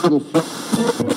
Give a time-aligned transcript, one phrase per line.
[0.00, 1.07] Thank you.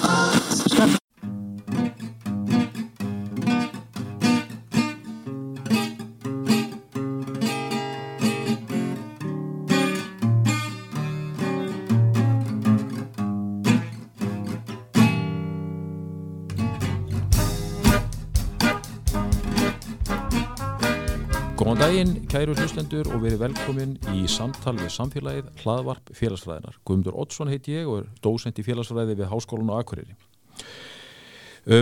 [22.31, 26.77] Kæru hlustendur og verið velkomin í samtal við samfélagið hlaðvarp félagsfræðinar.
[26.87, 30.15] Guðmundur Oddsson heiti ég og er dósent í félagsfræði við Háskólan og Akureyri.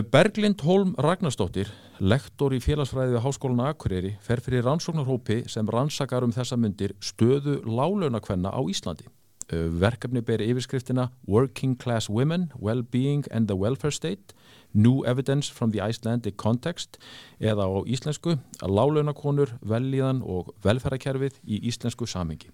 [0.09, 1.69] Berglind Holm Ragnarstóttir,
[2.01, 6.97] lektor í félagsfræði við Háskólan og Akureyri, fer fyrir rannsóknarhópi sem rannsakar um þessa myndir
[6.97, 9.05] stöðu lálaunakvenna á Íslandi.
[9.53, 14.33] Verkefni beri yfirskriftina Working Class Women, Well-Being and the Welfare State
[14.73, 16.99] New Evidence from the Icelandic Context
[17.39, 22.51] eða á íslensku lálaunakonur, velíðan og velferðarkerfið í íslensku samingi.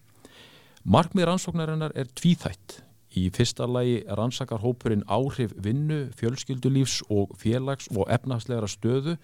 [0.85, 2.81] Markmið rannsóknarinnar er tvíþætt.
[3.15, 9.15] Í fyrsta lagi rannsakar hópurinn áhrif vinnu, fjölskyldulífs og félags- og efnagslegra stöðu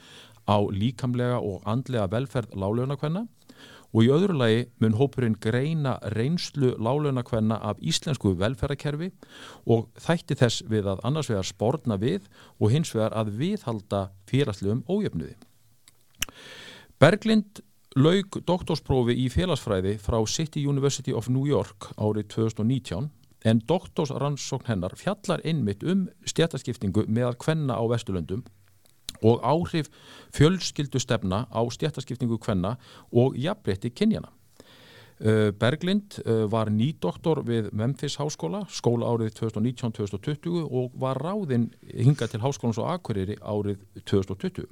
[0.47, 3.27] á líkamlega og andlega velferð lálaunakvenna
[3.91, 9.11] og í öðru lagi mun hópurinn greina reynslu lálunakvenna af íslensku velferðarkerfi
[9.67, 12.27] og þætti þess við að annars vegar spórna við
[12.59, 15.35] og hins vegar að viðhalda félagslegum ójöfnuði.
[17.01, 17.63] Berglind
[17.97, 23.09] laug doktorsprófi í félagsfræði frá City University of New York árið 2019
[23.43, 28.45] en doktorsrannsókn hennar fjallar einmitt um stjættaskiptingu meðal kvenna á Vesturlöndum
[29.21, 29.89] og áhrif
[30.33, 32.75] fjölskyldustefna á stjættaskiptingu kvenna
[33.11, 34.29] og jafnbreytti kynjana.
[35.21, 42.25] Uh, Berglind uh, var nýdoktor við Memphis háskóla, skóla árið 2019-2020 og var ráðinn hinga
[42.25, 44.65] til háskólans og Akureyri árið 2020.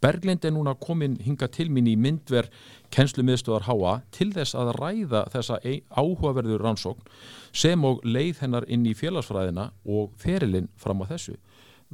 [0.00, 2.46] Berglind er núna komin hinga til mín í myndver
[2.94, 5.58] kennslumiðstöðar háa til þess að ræða þessa
[5.90, 7.10] áhugaverður rannsókn
[7.50, 11.34] sem og leið hennar inn í félagsfræðina og ferilinn fram á þessu.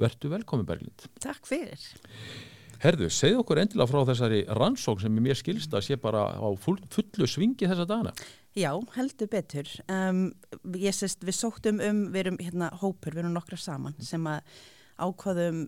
[0.00, 1.06] Vertu velkomin Berglind.
[1.22, 1.80] Takk fyrir.
[2.82, 6.80] Herðu, segð okkur endilega frá þessari rannsók sem mér skilsta að sé bara á full,
[6.90, 8.14] fullu svingi þessa dana.
[8.58, 9.68] Já, heldur betur.
[9.86, 10.24] Um,
[10.76, 14.42] ég sést, við sóttum um, við erum hérna hópur, við erum nokkra saman sem að
[15.02, 15.62] ákvaðum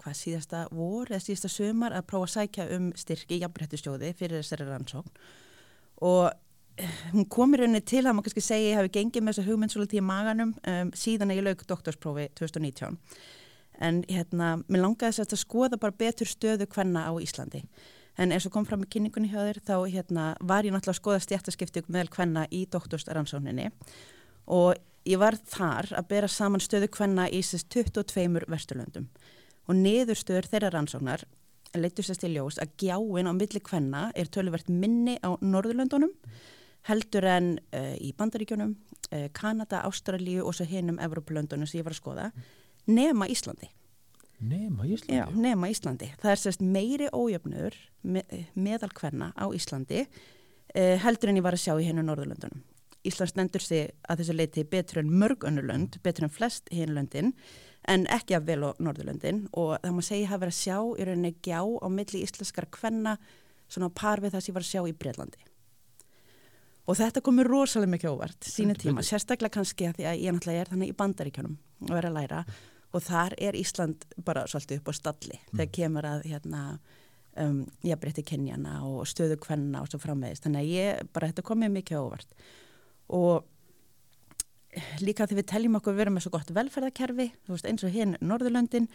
[0.00, 4.40] hvað síðasta vor eða síðasta sömar að prófa að sækja um styrki í jafnbrettusjóði fyrir
[4.40, 5.12] þessari rannsókn
[6.06, 6.30] og
[6.80, 9.74] eh, hún komir rauninni til að maður kannski segja ég hafi gengið með þessu hugmynd
[9.74, 12.96] svolítið í maganum um, síðan að ég lauk doktorsprófi 2019
[13.80, 17.64] en hérna, mér langaði þess að skoða bara betur stöðu hvenna á Íslandi.
[18.20, 21.00] En eins og kom fram í kynningunni hjá þér þá hérna, var ég náttúrulega að
[21.00, 23.70] skoða stjættaskiptug með hvenna í doktorstaransóninni
[24.50, 24.76] og
[25.08, 29.08] ég var þar að bera saman stöðu hvenna í sérst 22 vesturlöndum.
[29.70, 31.24] Og niðurstöður þeirra rannsóknar
[31.78, 36.12] leitur sérst í ljós að gjáin á milli hvenna er töluvert minni á Norðurlöndunum
[36.88, 38.72] heldur en uh, í Bandaríkjónum,
[39.12, 42.30] uh, Kanada, Ástralíu og svo hinnum Evropalöndunum sem ég var að skoða
[42.90, 43.70] nema Íslandi.
[44.40, 45.18] Nema Íslandi?
[45.18, 46.10] Já, nema Íslandi.
[46.20, 48.24] Það er sérst meiri ójöfnur me
[48.56, 50.04] meðal hvenna á Íslandi
[50.74, 52.62] eh, heldur en ég var að sjá í hennu Norðurlöndunum.
[53.06, 57.32] Ísland stendur sig að þessu leiti betur en mörg önnurlönd, betur en flest hinlöndin
[57.88, 61.06] en ekki af vel á Norðurlöndin og það má segja að vera að sjá í
[61.08, 63.14] rauninni gjá á milli íslenskar hvenna
[63.70, 65.46] svona par við það sem ég var að sjá í Breitlandi.
[66.90, 70.64] Og þetta komur rosalega mikið óvart sínu tíma, sérstaklega kannski að því að ég náttúrulega
[70.64, 71.56] er þannig í bandaríkjónum
[71.86, 72.44] að vera að læra
[72.90, 75.52] og þar er Ísland bara svolítið upp á stalli mm.
[75.52, 76.64] þegar kemur að hérna,
[77.38, 80.46] um, ég breytti kynjana og stöðu kvenna og svo framvegist.
[80.46, 82.34] Þannig að ég bara, þetta komið mikið óvart.
[83.14, 83.46] Og
[85.02, 88.16] líka þegar við teljum okkur að vera með svo gott velferðarkerfi, veist eins og hinn
[88.22, 88.90] Norðurlöndin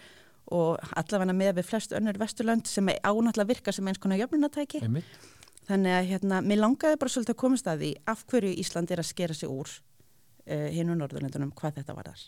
[0.55, 4.83] og allavega með við flest önnur vesturlönd sem ánáttúrulega virka sem eins konar jöfnunatæki.
[4.85, 5.17] Einmitt.
[5.65, 9.01] Þannig að hérna, mér langaði bara svolítið að komast að því af hverju Ísland er
[9.01, 12.27] að skera sig úr uh, hinn og Norðurlöndunum hvað þetta var þar.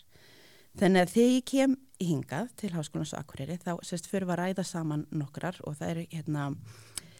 [0.78, 4.64] Þannig að þegar ég kem hingað til Háskólans og Akureyri þá sérst fyrir að ræða
[4.68, 6.44] saman nokkrar og það eru hérna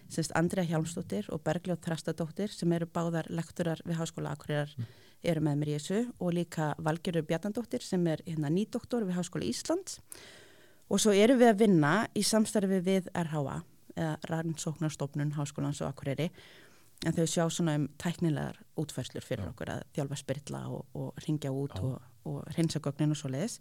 [0.07, 4.77] sérst Andrea Hjálmsdóttir og Bergljóð Trastadóttir sem eru báðar lektorar við Háskóla Akureyrar
[5.27, 9.51] eru með mér í þessu og líka Valgerur Bjarnandóttir sem er hérna nýdoktor við Háskóla
[9.51, 9.99] Íslands
[10.87, 13.59] og svo eru við að vinna í samstarfi við RHA
[13.99, 16.31] eða rannsóknarstofnun Háskólans og Akureyri
[17.07, 19.51] en þau sjá svona um tæknilegar útfærslur fyrir Já.
[19.53, 21.83] okkur að þjálfa spyrla og, og ringja út Já.
[21.83, 23.59] og, og hreinsagögnin og svo leiðis.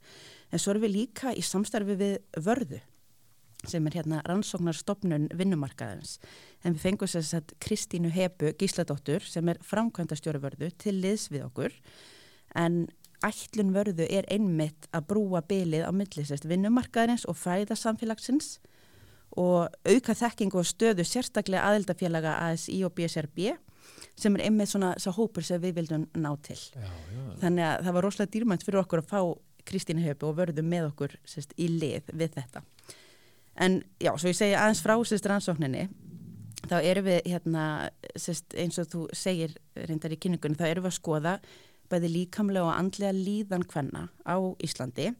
[0.52, 2.84] En svo erum við líka í samstarfi við vörðu
[3.68, 6.20] sem er hérna rannsóknarstofnun vinnumarkaðins.
[6.64, 11.48] En við fengum þess að Kristínu Hebu Gísladóttur sem er framkvæmdastjóru vörðu til liðs við
[11.48, 11.76] okkur
[12.56, 12.86] en
[13.26, 18.58] ætlun vörðu er einmitt að brúa bylið á millisest vinnumarkaðins og fræðasamfélagsins
[19.38, 23.58] og auka þekkingu og stöðu sérstaklega aðeldafélaga ASI og BSRB
[24.18, 26.58] sem er einmitt svona svo hópur sem við vildum ná til.
[26.58, 27.26] Já, já.
[27.44, 29.22] Þannig að það var rosalega dýrmænt fyrir okkur að fá
[29.68, 32.64] Kristínu Höfu og vörðum með okkur sérst, í lið við þetta.
[33.58, 35.88] En já, svo ég segja aðeins frá sérst rannsókninni,
[36.70, 37.64] þá erum við hérna,
[38.16, 39.58] sérst, eins og þú segir
[39.88, 41.36] reyndar í kynningunni, þá erum við að skoða
[41.92, 45.12] bæði líkamlega og andlega líðan hvenna á Íslandi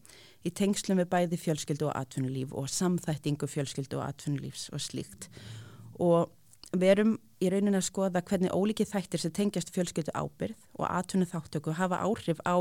[0.46, 5.30] í tengslum við bæði fjölskyldu og atvinnulíf og samþættingu fjölskyldu og atvinnulífs og slíkt.
[6.00, 6.30] Og
[6.76, 11.28] við erum í rauninni að skoða hvernig ólíkið þættir sem tengjast fjölskyldu ábyrð og atvinnu
[11.30, 12.56] þáttöku hafa áhrif á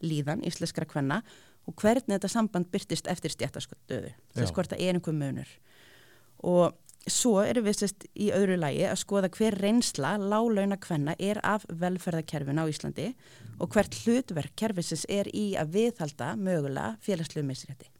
[0.00, 1.20] líðan íslenskra hvenna
[1.68, 4.14] og hvernig þetta samband byrtist eftir stjættastöðu.
[4.36, 5.50] Þess hvort það er einhver munur.
[6.40, 6.72] Og
[7.10, 11.66] svo erum við sérst í öðru lægi að skoða hver reynsla lálauna hvenna er af
[11.68, 13.10] velferðarkerfin á Íslandi
[13.60, 17.90] og hvert hlutverk kerfisins er í að viðhalda mögulega félagslu misrétti.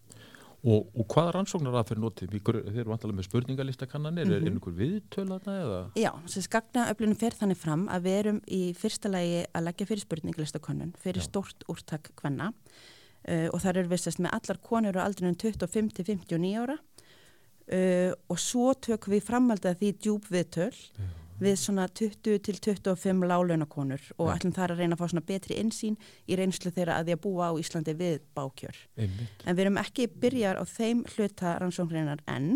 [0.61, 2.35] Og, og hvaða rannsóknar að fyrir notið?
[2.37, 4.37] Þeir eru vantilega með spurningalistakannanir, mm -hmm.
[4.37, 4.59] er mhm.
[4.59, 5.81] einhver viðtölaðna eða?
[5.97, 9.87] Já, þess að gagnaöflunum fer þannig fram að við erum í fyrsta lægi að leggja
[9.87, 11.29] fyrir spurningalistakannun fyrir Já.
[11.29, 16.53] stort úrtak hvenna uh, og þar eru við sérst með allar konur á aldrinum 25-59
[16.61, 22.59] ára uh, og svo tökum við framaldið því djúb viðtöl Já við svona 20 til
[22.61, 24.37] 25 lálaunakonur og ja.
[24.37, 25.99] ætlum þar að reyna að fá svona betri insýn
[26.29, 28.81] í reynslu þeirra að því að búa á Íslandi við bákjör.
[29.01, 29.45] Einmitt.
[29.45, 32.51] En við erum ekki byrjar á þeim hluta rannsóknreinar enn,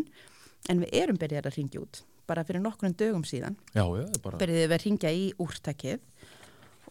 [0.68, 3.58] en við erum byrjar að ringja út, bara fyrir nokkurnu dögum síðan.
[3.72, 4.40] Já, já, bara...
[4.42, 6.04] Byrjuðum við að ringja í úrtakið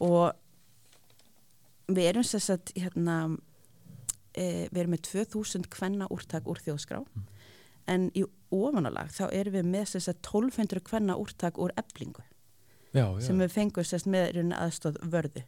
[0.03, 3.19] og við erum sérsagt, hérna,
[4.33, 7.03] e, við erum með 2000 kvenna úrtak úr þjóðskrá.
[7.05, 7.29] Mm
[7.88, 12.24] en í ofanálag þá erum við með þess að 1200 hvenna úrtak úr eblingu
[12.94, 13.21] já, já.
[13.25, 15.45] sem við fengum sérst með aðstóð vörðu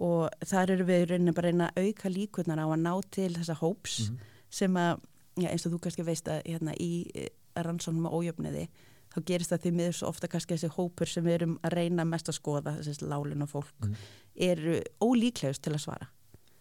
[0.00, 3.58] og þar eru við rauninni bara reyna að auka líkunar á að ná til þessa
[3.60, 4.30] hóps mm -hmm.
[4.50, 5.00] sem að,
[5.36, 8.68] já, eins og þú kannski veist að hérna, í eh, rannsónum á ójöfniði
[9.10, 12.04] þá gerist það því miður svo ofta kannski þessi hópur sem við erum að reyna
[12.04, 13.94] mest að skoða þessi lálun og fólk mm
[14.40, 16.08] eru ólíklegust til að svara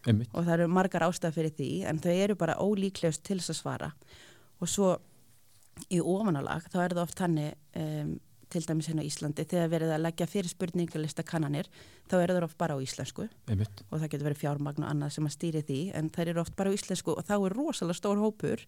[0.08, 0.32] Einmitt.
[0.34, 3.60] og það eru margar ástæð fyrir því en þau eru bara ólíklegust til þess að
[3.60, 3.92] svara
[4.60, 4.90] og svo
[5.88, 8.18] í ofanálag þá er það oft hannig um,
[8.50, 11.70] til dæmis hérna á Íslandi þegar verið að leggja fyrir spurningalista kannanir
[12.10, 13.84] þá er það oft bara á íslensku Einmitt.
[13.90, 16.56] og það getur verið fjármagn og annað sem að stýri því en það eru oft
[16.58, 18.66] bara á íslensku og þá er rosalega stór hópur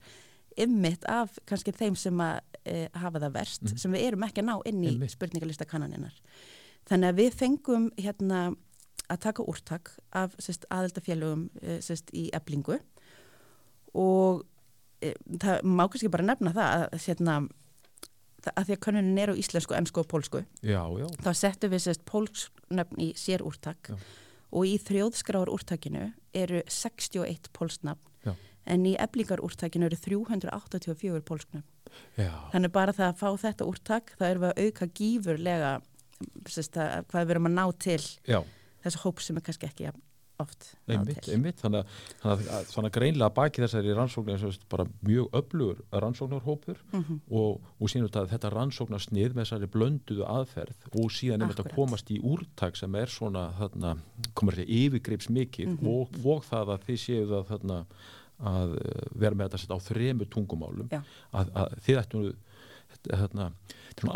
[0.59, 3.77] ymmit af kannski þeim sem að e, hafa það verst mm.
[3.81, 5.15] sem við erum ekki að ná inn í Einmitt.
[5.15, 6.19] spurningalista kannaninar
[6.89, 8.43] þannig að við fengum hérna
[9.11, 11.79] að taka úrtak af aðeldafélögum e,
[12.13, 12.77] í eblingu
[13.97, 14.45] og
[15.41, 17.35] það má kannski bara nefna það að, hérna,
[18.53, 21.07] að því að konunin er á íslensku, ennsku og pólsku já, já.
[21.25, 23.97] þá settum við sérst pólsnöfn í sér úrtak já.
[24.51, 28.07] og í þrjóðskráar úrtakinu eru 61 pólsnöfn
[28.69, 31.65] en í eblingar úrtakinu eru 384 pólsknöfn
[32.53, 35.71] þannig bara það að fá þetta úrtak þá erum við að auka gífurlega
[36.45, 38.01] sérst, að, hvað við erum að ná til
[38.83, 39.97] þessu hóp sem er kannski ekki að
[40.41, 40.67] oft.
[40.91, 46.79] Einmitt, einmitt, þannig að, þannig að, að greinlega baki þessari rannsóknar bara mjög öflugur rannsóknarhópur
[46.91, 47.19] mm -hmm.
[47.41, 52.11] og, og sínum þetta, þetta rannsóknarsnið með þessari blönduðu aðferð og síðan er þetta komast
[52.11, 53.95] í úrtak sem er svona þarna,
[54.33, 55.87] komur þetta yfirgreips mikið mm -hmm.
[55.87, 57.83] og, og það að þið séu það þarna
[58.41, 58.77] að
[59.21, 60.87] vera með þetta á þremu tungumálum.
[61.31, 62.31] Að, að þið ættum
[63.07, 63.49] þarna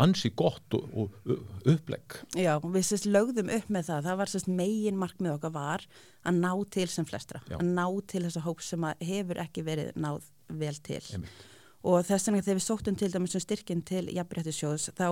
[0.02, 2.20] ansi gott og, og upplegg.
[2.38, 5.84] Já, við sérst lögðum upp með það, það var sérst megin markmið okkar var
[6.26, 7.58] að ná til sem flestra, Já.
[7.58, 11.44] að ná til þessa hóp sem hefur ekki verið náð vel til Einmitt.
[11.82, 15.08] og þess vegna þegar við sóttum til dæmis um styrkinn til jafnbryttisjóðs þá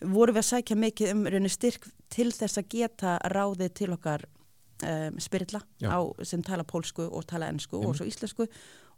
[0.00, 4.26] vorum við að sækja mikið um raunir styrk til þess að geta ráðið til okkar
[4.26, 8.48] um, spyrilla á, sem tala pólsku og tala ennsku og svo íslensku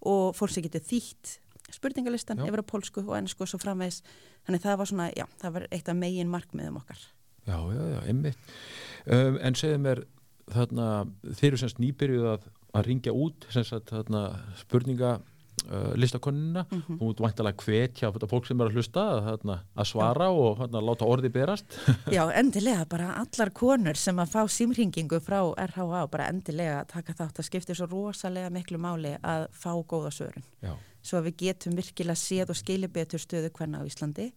[0.08, 1.38] og fólk sem getur þýtt
[1.74, 2.46] spurningalistan já.
[2.48, 4.02] yfir á pólsku og ennsku og svo framvegs
[4.46, 7.02] þannig það var svona, já, það var eitt af megin markmiðum okkar.
[7.46, 8.38] Já, já, já, einmitt.
[9.06, 10.04] Um, En segðu mér
[10.52, 10.86] þarna,
[11.34, 14.22] þeir eru semst nýbyrjuð að, að ringja út semst þarna
[14.60, 15.16] spurninga
[15.70, 16.98] uh, listakonina mm -hmm.
[16.98, 20.30] þú mútt vantilega hvetja fólk sem er að hlusta að, að svara Já.
[20.30, 21.78] og að láta orði berast.
[22.10, 27.38] Já, endilega, bara allar konur sem að fá símringingu frá RHA bara endilega taka þátt.
[27.38, 31.76] Að skipta svo rosalega miklu máli að fá góða sörun Já svo að við getum
[31.78, 34.30] virkilega séð og skilja betur stöðu hverna á Íslandi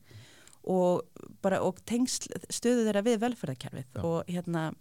[0.65, 1.05] og
[1.45, 4.71] bara og tengsl stöðu þeirra við velferðarkerfið og hérna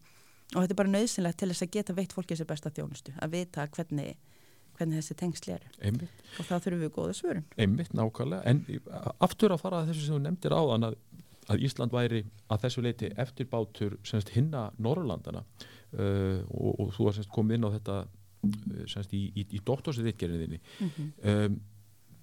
[0.54, 3.36] og þetta er bara nöðsynlegt til þess að geta veitt fólkið sér besta þjónustu, að
[3.38, 4.14] vita hvernig
[4.74, 5.68] hvernig þessi tengsl eru.
[5.86, 6.22] Einmitt.
[6.38, 7.44] og þá þurfum við góða svörun.
[7.62, 8.64] Einmitt, nákvæmlega, en
[9.22, 10.96] aftur að fara að þessu sem þú nefndir áðan að,
[11.52, 17.30] að Ísland væri að þessu leiti eftirbátur semst hinna Norrlandana uh, og, og þú har
[17.36, 21.12] komið inn á þetta uh, semst í, í, í doktorsriðgerðinni mm -hmm.
[21.22, 21.60] um,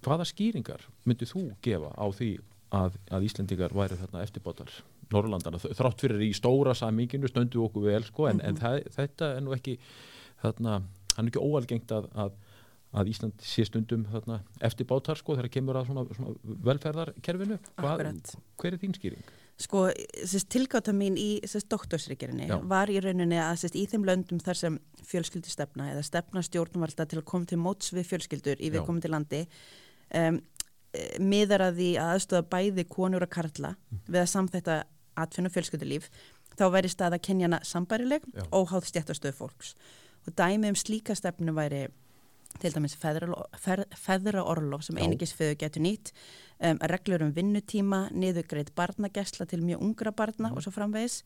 [0.02, 2.30] hvaða skýringar myndið þú gefa á því
[2.72, 4.72] að, að Íslendingar væri þarna eftirbátar
[5.12, 8.48] Norrlandana, þrátt fyrir í stóra samíkinu stöndu okkur vel sko en, mm -hmm.
[8.48, 8.62] en mhm.
[8.62, 9.78] það, þetta er nú ekki
[10.42, 10.80] þarna
[11.16, 12.32] hann er ekki óalgengt að, að,
[12.92, 18.34] að Ísland sé stundum þarna, eftir bátar sko þegar kemur að svona, svona velferðarkerfinu Akkurat.
[18.60, 19.32] hver er þín skýring?
[19.62, 19.84] Sko,
[20.50, 21.42] tilgáta mín í
[22.48, 22.56] Já.
[22.66, 27.06] var í rauninni að sérst, í þeim löndum þar sem fjölskyldu stefna eða stefna stjórnvalda
[27.06, 29.42] til að koma til móts við fjölskyldur í viðkomandi landi
[30.14, 30.40] um,
[31.20, 33.74] miðar að því að aðstöða bæði konur og karla
[34.08, 34.74] við að samþetta
[35.16, 36.10] atfinna fjölskyldulíf
[36.58, 38.42] þá væri staða kenjana sambærileg Já.
[38.52, 39.74] óháð stjættastöð fólks
[40.26, 41.86] og dæmi um slíka stefnu væri
[42.60, 45.02] til dæmis feðraorlof sem Já.
[45.06, 46.12] einingis föðu getur nýtt
[46.60, 50.56] um, reglur um vinnutíma, niðugreit barnagæsla til mjög ungra barna Mhm.
[50.56, 51.22] og svo framvegis.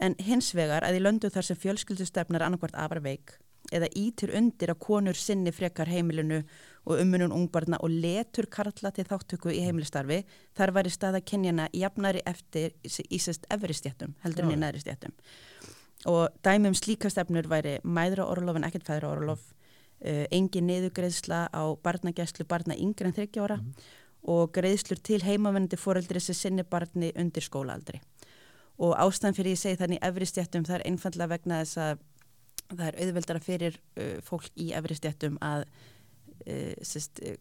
[0.00, 3.38] En hins vegar að í löndu þar sem fjölskyldustefnar annarkvart afraveik
[3.72, 6.42] eða ítir undir að konur sinni frekar heimilinu
[6.84, 10.22] og ummunum ungbarna og letur karla til þáttöku í heimilistarfi,
[10.56, 15.14] þar væri staða kynjana jafnari eftir í sérst efri stjættum, heldur en í næri stjættum.
[16.10, 19.42] Og dæmi um slíka stefnur væri mæðraorlof en ekkert fæðraorlof,
[20.02, 23.60] uh, engin niðugreðsla á barnagæslu barna yngre en 30 ára
[24.22, 28.00] og greiðslur til heimavennandi foreldri sem sinni barni undir skólaaldri.
[28.82, 32.02] Og ástæðan fyrir ég segi þannig efri stjættum það er einfallega vegna þess að
[32.78, 37.38] það er auðveldara fyrir uh, fólk í efri stjættum að uh, sest, uh,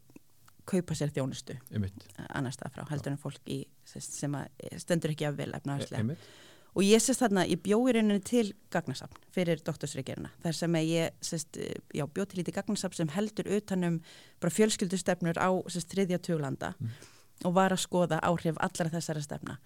[0.69, 2.05] kaupa sér þjónustu Einmitt.
[2.29, 4.47] annars það frá heldur en fólk í, sest, sem að,
[4.81, 6.05] stendur ekki af vel efnahagslega.
[6.05, 6.31] Einmitt.
[6.71, 10.29] Og ég sést þarna, ég bjó í rauninni til gagnasafn fyrir doktorsreikirina.
[10.43, 11.59] Þar sem ég sést,
[11.91, 13.97] já, bjó til lítið gagnasafn sem heldur utanum
[14.39, 16.71] bara fjölskyldustefnur á sést, þriðja tuglanda
[17.43, 19.57] og var að skoða áhrif allara þessara stefna.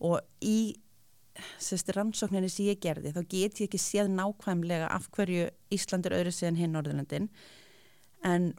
[0.00, 0.78] Og í
[1.62, 6.16] sést, rannsókninni sem ég gerði, þá get ég ekki séð nákvæmlega af hverju Ísland er
[6.18, 7.28] öðru síðan hinn Norðurlandin.
[8.26, 8.52] En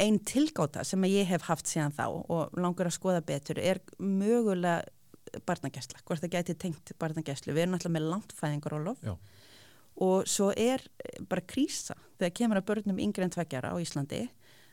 [0.00, 4.82] einn tilgáta sem ég hef haft síðan þá og langar að skoða betur er mögulega
[5.46, 7.54] barnagæsla, hvort það gæti tengt barnagæslu.
[7.54, 9.14] Við erum alltaf með langtfæðingarólof Já.
[10.06, 10.82] og svo er
[11.30, 14.24] bara krísa þegar kemur að börnum yngre en tveggjara á Íslandi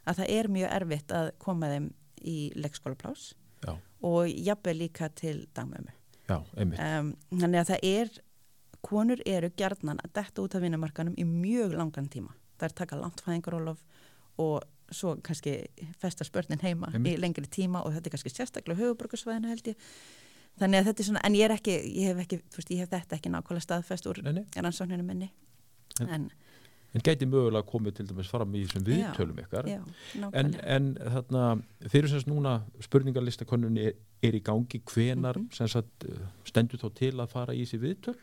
[0.08, 1.92] að það er mjög erfitt að koma þeim
[2.24, 3.30] í leikskólaplás
[3.66, 3.76] Já,
[4.08, 5.97] og jafnveg líka til dagmömmu.
[6.30, 6.80] Já, einmitt.
[6.80, 8.12] Um, þannig að það er,
[8.88, 12.34] konur eru gjarnan að detta út af vinnumarkanum í mjög langan tíma.
[12.58, 13.82] Það er taka langtfæðingarólof
[14.44, 15.58] og svo kannski
[16.00, 17.18] festa spörnin heima Einmitt.
[17.18, 19.76] í lengri tíma og þetta er kannski sérstaklega höfuborgarsvæðinu held ég.
[20.58, 22.90] Þannig að þetta er svona, en ég er ekki, ég hef ekki, veist, ég hef
[22.94, 24.22] þetta ekki nákvæmlega staðfest úr
[24.56, 25.28] rannsókninu minni.
[26.02, 26.32] En- En,
[26.96, 29.66] En gæti mögulega komið til dæmis fram í þessum viðtölum ykkar.
[29.68, 29.82] já,
[30.34, 35.52] En, en þarna, þeir eru semst núna spurningarlistakönnunni er, er í gangi hvenar Mhm.
[35.54, 36.16] sem sagt, uh,
[36.46, 38.16] stendur þá til að fara í þessi viðtöl?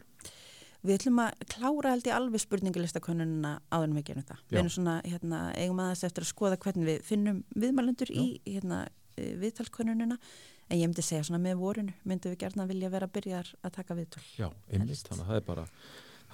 [0.84, 4.36] Við ætlum að klára held ég alveg spurningarlistakönnunina áður en við gerum það.
[4.36, 4.50] Já.
[4.50, 8.88] Við erum svona, hérna, eigum aðeins eftir að skoða hvernig við finnum viðmælendur í hérna,
[9.16, 10.18] viðtalskönnunina
[10.70, 13.72] en ég myndi segja svona með vorinu myndum við gerna vilja vera að byrja að
[13.78, 14.22] taka viðtöl.
[14.38, 15.64] Já, einmitt, þannig að það er bara,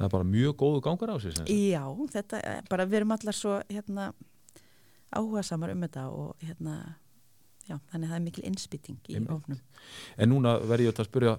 [0.01, 1.51] það er bara mjög góðu gangar á sagt.
[1.53, 4.09] Já, þetta er bara, við erum allar svo hérna,
[5.13, 6.79] áhuga samar um þetta og hérna,
[7.69, 9.31] já, þannig að það er mikil innspýting í Einmitt.
[9.37, 9.61] ofnum.
[10.17, 11.37] En núna verð ég að spyrja,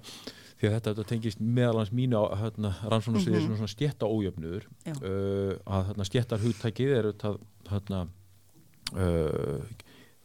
[0.61, 3.55] því að þetta, þetta tengist meðalans mínu hérna, rannsónarsviði Mhm.
[3.57, 4.93] svona stjætta ójöfnuður, Já.
[5.01, 7.37] uh, að hérna, stjættar hugtækið er þetta
[7.71, 8.07] hérna,
[8.93, 9.63] uh,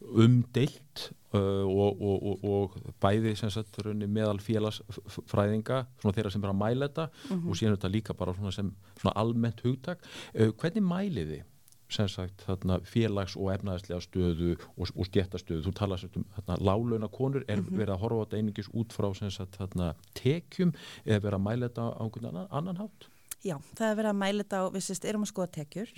[0.01, 6.53] umdeilt uh, og, og, og, og bæði sem sagt meðal félagsfræðinga, svona þeirra sem er
[6.53, 7.49] að mæla þetta Mhm.
[7.49, 10.03] og síðan þetta líka bara svona sem svona almennt hugtak.
[10.35, 11.45] Uh, hvernig mælið þið?
[11.89, 17.09] sem sagt þarna, félags- og efnaðislega stöðu og, og stjættastöðu þú talar um þarna, lálauna
[17.09, 17.77] konur er Mhm.
[17.79, 20.73] verið að horfa á þetta einingis út frá sem sagt, þarna, tekjum
[21.07, 23.07] eða verið að mæla þetta á einhvern annan, annan hátt
[23.45, 25.89] Já, það er verið að mæla þetta á, við sérst, erum að skoða tekjur,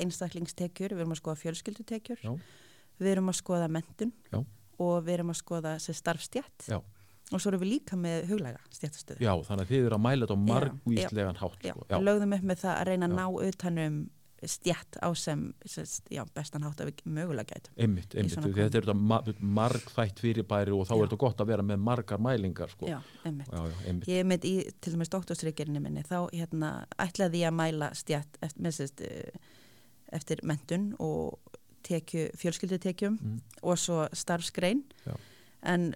[0.00, 2.32] einstaklingstekjur, við erum að skoða fjölskyldutekjur, Já.
[3.00, 4.40] Við erum að skoða mentun Já.
[4.78, 6.78] og við erum að skoða starfstjætt Já.
[6.80, 9.22] og svo erum við líka með huglæga stjættastöðu.
[9.24, 11.88] Já, þannig að þið eru að mæla þetta á Já, margvíslegan hátt Já, sko.
[11.94, 13.16] við lögðum upp með það að reyna að Já.
[13.16, 14.04] ná utanum
[14.44, 15.54] stjætt á sem
[16.12, 17.72] já, bestan hátt að við mögulega gætum.
[17.80, 20.96] einmitt, einmitt, þetta er þetta ma margþætt fyrirbæri og þá Já.
[20.98, 22.86] er þetta gott að vera með margar mælingar sko.
[22.90, 23.48] Já, einmitt.
[23.48, 27.56] já, já, einmitt Ég með í, til dæmis doktorsreikerinni minni, þá hérna, ætlaði ég að
[27.62, 29.40] mæla stjætt eftir, eh,
[30.12, 31.38] eftir mentun og
[31.86, 33.40] tekju, fjölskyldutekjum Mm.
[33.62, 34.82] og svo starfsgrein.
[35.06, 35.14] Já.
[35.66, 35.88] En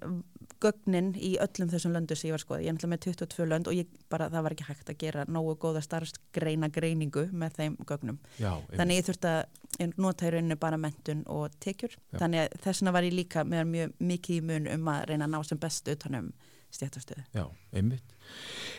[0.60, 3.68] gögnin í öllum þessum löndu sem ég var skoðið, ég er náttúrulega með 22 lönd
[3.70, 7.76] og ég bara, það var ekki hægt að gera nógu góða starfsgreina greiningu með þeim
[7.86, 8.18] gögnum.
[8.40, 8.50] já.
[8.76, 11.94] Þannig ég þurfti að nota í rauninu bara mentun og tekjur.
[12.12, 12.18] Já.
[12.18, 15.30] Þannig að þessuna var ég líka með mjög mikið í mun um að reyna að
[15.36, 16.32] ná sem best utanum
[16.70, 17.24] stjættastöðu.
[17.34, 18.12] Já, einmitt.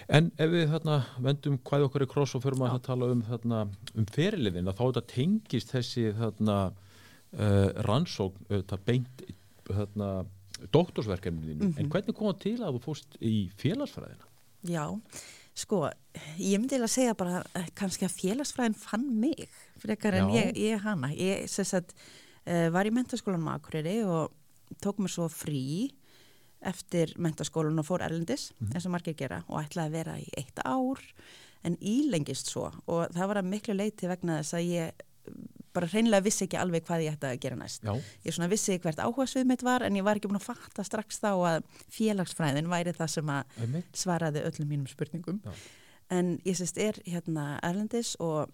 [0.09, 2.83] En ef við þarna vendum hvað okkur er kross og förum að Já.
[2.85, 3.63] tala um, þarna,
[3.95, 6.59] um feriliðin að þá þetta tengist þessi þarna,
[7.33, 9.25] uh, rannsókn þetta beint
[9.71, 10.25] þarna,
[10.71, 11.77] doktorsverkefninu Mhm.
[11.79, 14.27] en hvernig kom það til að þú fóst í félagsfræðina?
[14.67, 14.85] Já,
[15.53, 15.89] Sko,
[16.39, 19.49] ég myndi að segja bara uh, kannski að félagsfræðin fann mig
[19.81, 20.45] frekar en Já.
[20.45, 21.09] ég, ég hana.
[21.11, 21.43] Ég
[21.75, 21.91] að
[22.47, 24.31] uh, var í mentaskólanum á Akureyri og
[24.81, 25.91] tók mér svo frí
[26.61, 30.59] eftir mentaskólan og fór erlendis eins og margir gera og ætlaði að vera í eitt
[30.63, 31.01] ár
[31.65, 34.91] en ílengist svo og það var að miklu leiti vegna þess að ég
[35.73, 37.83] bara hreinlega vissi ekki alveg hvað ég ætti að gera næst.
[37.83, 37.93] Já,
[38.25, 40.83] Ég svona vissi hvert áhuga svið mitt var en ég var ekki búin að fatta
[40.83, 43.91] strax þá að félagsfræðin væri það sem að einmitt.
[43.95, 45.41] svaraði öllum mínum spurningum.
[45.45, 45.51] Já.
[46.11, 48.49] En ég sést er hérna Erlendis og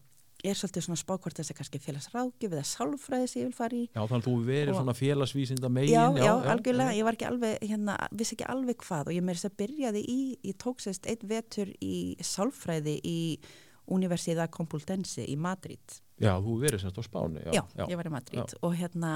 [0.45, 3.87] er svolítið svona spákvort þessi kannski félagsráðgjöf eða sálfræði sem ég vil fara í.
[3.89, 5.95] Já, þannig að þú verið Og- svona félagsvísinda megin.
[5.95, 9.39] Já, já, algjörlega, ég var ekki alveg, hérna, vissi ekki alveg hvað og ég meiri
[9.39, 13.39] þess að byrjaði í, ég tók sérst eitt vetur í sálfræði í
[13.87, 15.79] Universidad Complutense í Madrid.
[16.17, 17.43] Já, þú verið semst á Spáni.
[17.45, 19.11] Já, Já, ég var í Madrid og hérna,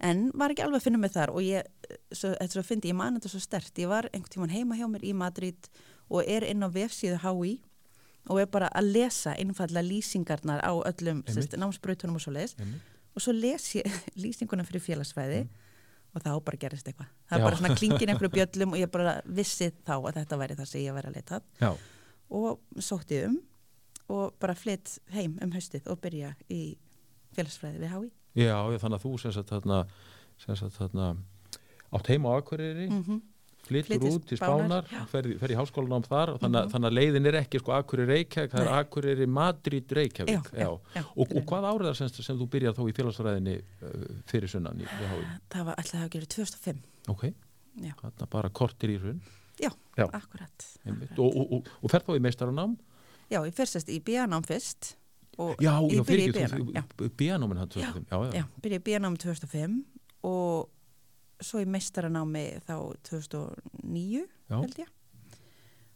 [0.00, 1.66] en var ekki alveg að finna mig þar og ég,
[2.08, 4.86] svo, þetta svo fyndi, ég man þetta svo stert, ég var einhvern tíman heima hjá
[4.88, 5.68] mér í Madrid
[6.08, 7.52] og er inn á vefsíðu HÍ
[8.30, 12.82] og er bara að lesa einfallega lýsingarnar á öllum sérst, námsbrautunum og svo leis Einmitt.
[13.12, 15.44] og svo les ég lýsinguna fyrir félagsfræði
[16.12, 17.08] og þá bara gerist eitthvað.
[17.28, 17.40] Það Já.
[17.40, 20.68] er bara svona klingin einhverju bjöllum og ég bara vissi þá að þetta væri það
[20.70, 21.70] sem ég væri að Já,
[22.32, 23.40] og sótti um
[24.12, 26.62] og bara flytt heim um haustið og byrja í
[27.36, 28.08] félagsfræði við HÍ.
[28.42, 29.82] já, þannig að þú sem sagt þarna,
[30.38, 31.10] sem sagt þarna
[31.92, 33.20] átt heima á Akureyri, Mm
[33.62, 36.70] flyttur Flytur út til Spánar, ferði fer í háskólanum þar og þannig, Mhm.
[36.72, 38.70] þannig að leiðin er ekki sko Akureyri Reykjavík, það er.
[38.80, 40.48] Akureyri Madrid Reykjavík.
[40.50, 41.02] Já, já, já.
[41.16, 44.88] Og, og hvað árið sem, sem þú byrjar þá í félagsfræðinni uh, fyrir sunnan í
[44.90, 45.22] VHI?
[45.54, 46.82] Það var alltaf að gera 2005.
[47.14, 47.22] Ok,
[47.86, 49.20] Já, þarna bara kortir í hrun.
[49.62, 50.08] já, Já.
[50.10, 50.66] akkurat.
[50.84, 51.14] einmitt.
[51.22, 52.74] Og, og, og, og fer þá í meistaranám?
[53.32, 54.94] Já, ég fyrst í bíanám fyrst.
[55.64, 56.92] Já, ég byrja í bíanám.
[57.16, 58.36] Bíanáminn hann 2005.
[58.36, 59.80] Já, byrja í bíanám 2005
[60.28, 60.70] og
[61.42, 62.76] svo í meistaranámi þá
[63.08, 64.56] 2009 Já.
[64.56, 64.90] held ég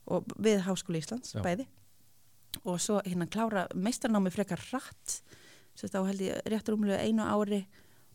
[0.07, 1.43] og við Háskóli Íslands Já.
[1.45, 1.67] bæði
[2.65, 5.21] og svo hérna klára meistaranámi frekar hratt
[5.77, 7.63] svo þá held ég rétt rúmlega einu ári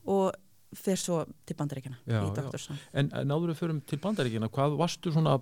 [0.10, 0.34] og
[0.76, 2.36] fer svo til bandaríkjana Já, í já.
[2.40, 2.80] doktorsnám.
[2.96, 5.36] En, náður við förum til bandaríkina, hvað varstu svona,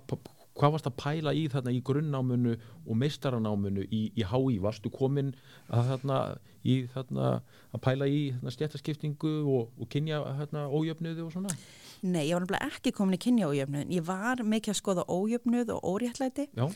[0.60, 4.58] hvað varst að pæla í þarna í grunnnáminu og meistaranáminu í, í HÍ?
[4.62, 5.32] Varstu komin
[5.72, 6.20] að þarna
[6.68, 7.30] í þarna
[7.72, 11.54] að pæla í þarna stjættaskiptingu og, og kynja þarna ójöfnuði og svona?
[12.00, 15.74] Nei, ég var nefnilega ekki komin í kynja ójöfnuð ég var mikið að skoða ójöfnuð
[15.76, 16.68] og óréttlæti Já,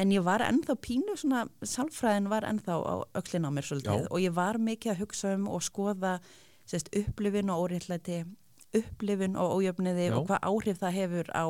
[0.00, 4.08] En ég var ennþá pínu, svona, sálfræðin var ennþá á öxlin á mér svolítið Já.
[4.08, 6.14] og ég var mikið að hugsa um og skoða
[6.64, 8.22] sérst, upplifin og óréttlæti,
[8.72, 10.14] upplifin og ójöfniði Já.
[10.16, 11.44] og hvað áhrif það hefur á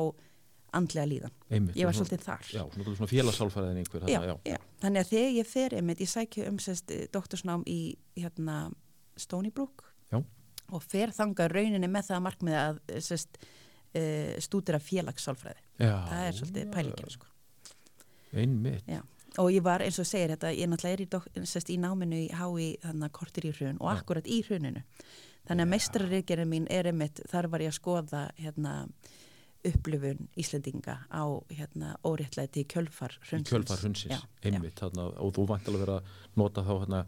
[0.73, 1.33] andlega líðan.
[1.49, 1.75] einmitt.
[1.79, 2.45] Ég var svolítið þar.
[2.53, 4.05] Já, svona, svona félagsálfæðin einhver.
[4.09, 4.57] já, Þarna, já.
[4.83, 7.79] Þannig að þegar ég fer einmitt, ég sækju um sérst, doktorsnám í
[8.17, 8.57] hérna,
[9.17, 10.19] Stony Brook Já.
[10.73, 13.37] og fer þangað rauninni með það að markmiða að sérst,
[13.95, 15.61] uh, stúdira félagssálfræði.
[15.79, 15.93] já.
[16.09, 17.27] það er svolítið pælingin, sko.
[18.33, 18.89] Einmitt.
[19.41, 22.27] Og ég var eins og segir þetta, ég náttúrulega er í, sest, í náminu í
[22.29, 24.83] hái þannig að kortir í hrun og akkurat í hruninu.
[25.47, 28.73] Þannig að meistrarriðgerinn mín er einmitt, þar var ég að skoða hérna,
[29.65, 33.51] upplifun Íslendinga á hérna, óréttlæti í kjölfar Í hrunsins.
[33.51, 34.75] kjölfar hundsins, Já, einmitt.
[34.79, 37.05] Þarna, og þú vant alveg að nota þá hérna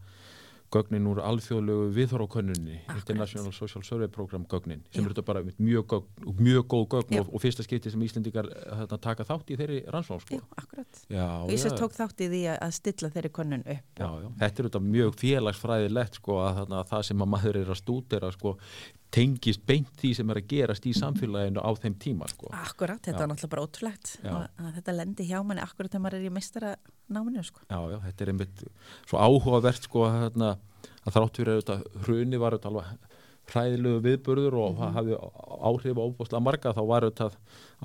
[0.76, 2.98] gögnin úr alþjóðlegu viðhorfakönninni Akkurat.
[3.04, 7.30] International Social Survey Program gögnin sem eru þetta bara mjög, gögn, mjög góð gögn og,
[7.38, 10.39] og fyrsta skipti sem Íslendingar hérna, taka þátt í þeirri rannsókn sko.
[10.41, 11.02] Já, akkurat.
[11.08, 11.28] já,
[11.80, 13.88] tók þátt í því að- stilla þeirri könnun upp.
[14.02, 14.30] já, já.
[14.41, 18.32] þetta er þetta mjög félagsfræðilegt sko, að, að það sem að maður er að stúdera
[18.36, 18.58] sko,
[19.13, 22.50] tengist beint því sem er að gerast í samfélaginu á þeim tíma sko.
[22.58, 26.28] Akkurat, þetta er náttúrulega bara ótrúlegt að þetta lendi hjá manni akkurat þegar maður er
[26.28, 26.76] í meistara
[27.15, 27.63] náminu, sko.
[27.70, 28.63] Já, já, þetta er einmitt
[29.06, 30.50] svo áhugavert sko að, þarna,
[31.06, 33.13] að þrátt fyrir þetta hruni var þetta alveg
[33.51, 35.17] hræðilegu viðburður og það hafði
[35.69, 37.27] áhrif á óbúslega marga þá var þetta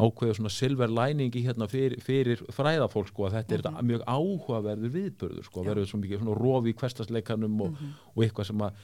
[0.01, 4.05] ákveðu svona silver lining í hérna fyrir, fyrir fræðafólk sko að þetta er þetta mjög
[4.09, 5.68] áhugaverður viðburður sko, Já.
[5.68, 7.83] verður svo mikið svona rofi í hverstasleikanum og,
[8.14, 8.79] og eitthvað sem að,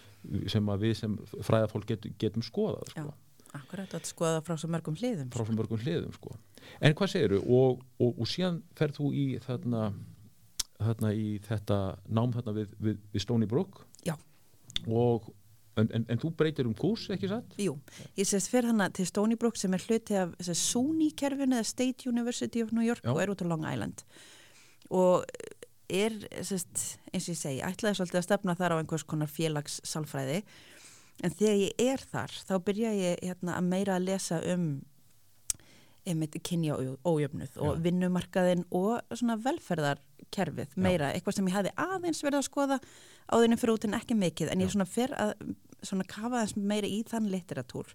[0.53, 1.15] sem að við sem
[1.49, 3.15] fræðafólk get, getum skoðað Já, sko,
[3.63, 5.33] akkurat, og þetta skoða frá svo mörgum hliðum.
[5.33, 6.37] frá svo mörgum hliðum sko.
[6.85, 9.87] En hvað segirðu og, og, og síðan ferð þú í þarna,
[10.83, 11.81] þarna í þetta
[12.13, 14.13] nám þarna við, við, við Stony Brook Já.
[14.85, 15.31] og
[15.77, 17.57] en, en, en þú breytir um kurs ekki satt?
[17.61, 17.77] Jú,
[18.19, 22.65] ég sést fyrir hana til Stony Brook sem er hluti af SUNY-kerfinu eða State University
[22.65, 23.13] of New York Já.
[23.13, 24.07] og er út á Long Island
[24.91, 25.27] og
[25.91, 30.43] er, sést, eins og ég segi, ætlaði svolítið að stefna þar á einhvers konar félagssálfræði
[31.25, 34.69] en þegar ég er þar þá byrja ég hérna, að meira að lesa um
[36.07, 37.83] einmitt kynja ójöfnuð og Já.
[37.83, 42.79] vinnumarkaðin og svona velferðarkerfið meira, eitthvað sem ég hefði aðeins verið að skoða
[43.27, 44.75] áðurinn fyrir út en ekki mikið en ég Já.
[44.77, 45.33] svona fer að
[45.83, 47.93] svona kafa þess meira í þann litteratúr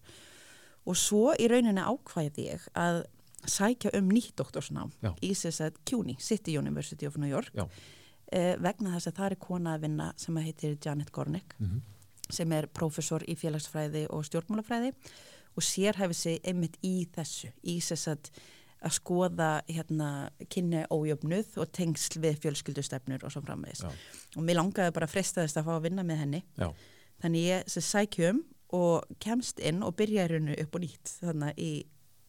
[0.86, 3.04] og svo í rauninni ákvæði ég að
[3.50, 5.12] sækja um nýtt doktorsnám Já.
[5.22, 7.52] í þess að CUNY, City University of New York
[8.32, 11.82] eh, vegna þess að það er kona að vinna sem að heitir Janet Gornick Mhm.
[12.30, 14.94] sem er prófessor í félagsfræði og stjórnmálafræði
[15.58, 18.30] og sérhæfi sig einmitt í þessu, í þess að
[18.82, 23.84] að skoða hérna kynni ójöfnuð og tengsl við fjölskyldustefnur og svo framvegis.
[23.84, 23.92] Já.
[24.38, 26.44] Og mér langaði bara að fresta þess að fá að vinna með henni.
[26.58, 26.72] Já.
[27.22, 28.44] Þannig ég sækjum
[28.78, 31.72] og kemst inn og byrja í rauninu upp og nýtt þannig í,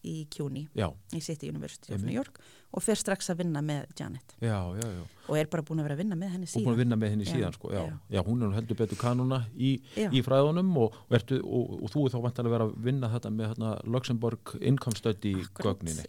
[0.03, 2.03] í CUNY, Já, í City University of.
[2.03, 2.41] New York
[2.73, 4.87] og fer strax að vinna með Janet já, já,
[5.29, 6.73] og er bara búin að vera að vinna með henni og búin síðan.
[6.73, 7.83] að vinna með henni síðan sko, já.
[7.85, 7.99] já.
[8.17, 8.21] Já.
[8.27, 9.71] hún er heldur betur kanuna í,
[10.03, 13.11] í fræðunum og, og, ertu, og, og þú er þá vantar að vera að vinna
[13.13, 15.85] þetta með hérna, Luxemburg income study Akkúrat.
[15.85, 16.03] gögnin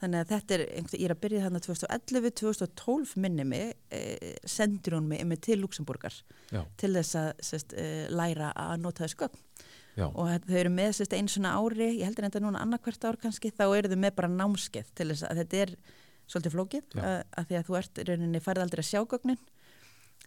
[0.00, 0.08] Já, já.
[0.08, 0.10] já.
[0.10, 0.62] Þannig að þetta er,
[0.96, 5.58] ég er að byrja þarna 2011, 2012 minni mig, eh, sendur hún mig einmitt til
[5.60, 6.14] Luxemburgar
[6.48, 6.62] Já.
[6.80, 9.42] til þess að sest, eh, læra að nota þessu gögn.
[9.98, 10.06] Já.
[10.08, 13.52] Og þau eru með sest, einu svona ári, ég heldur þetta núna annarkvært ár kannski,
[13.52, 15.76] þá eru þau með bara námskeið til þess að þetta er
[16.30, 17.02] svolítið flókið, Já.
[17.02, 19.42] að, að því að þú ert rauninni færð aldrei að sjá gögnin,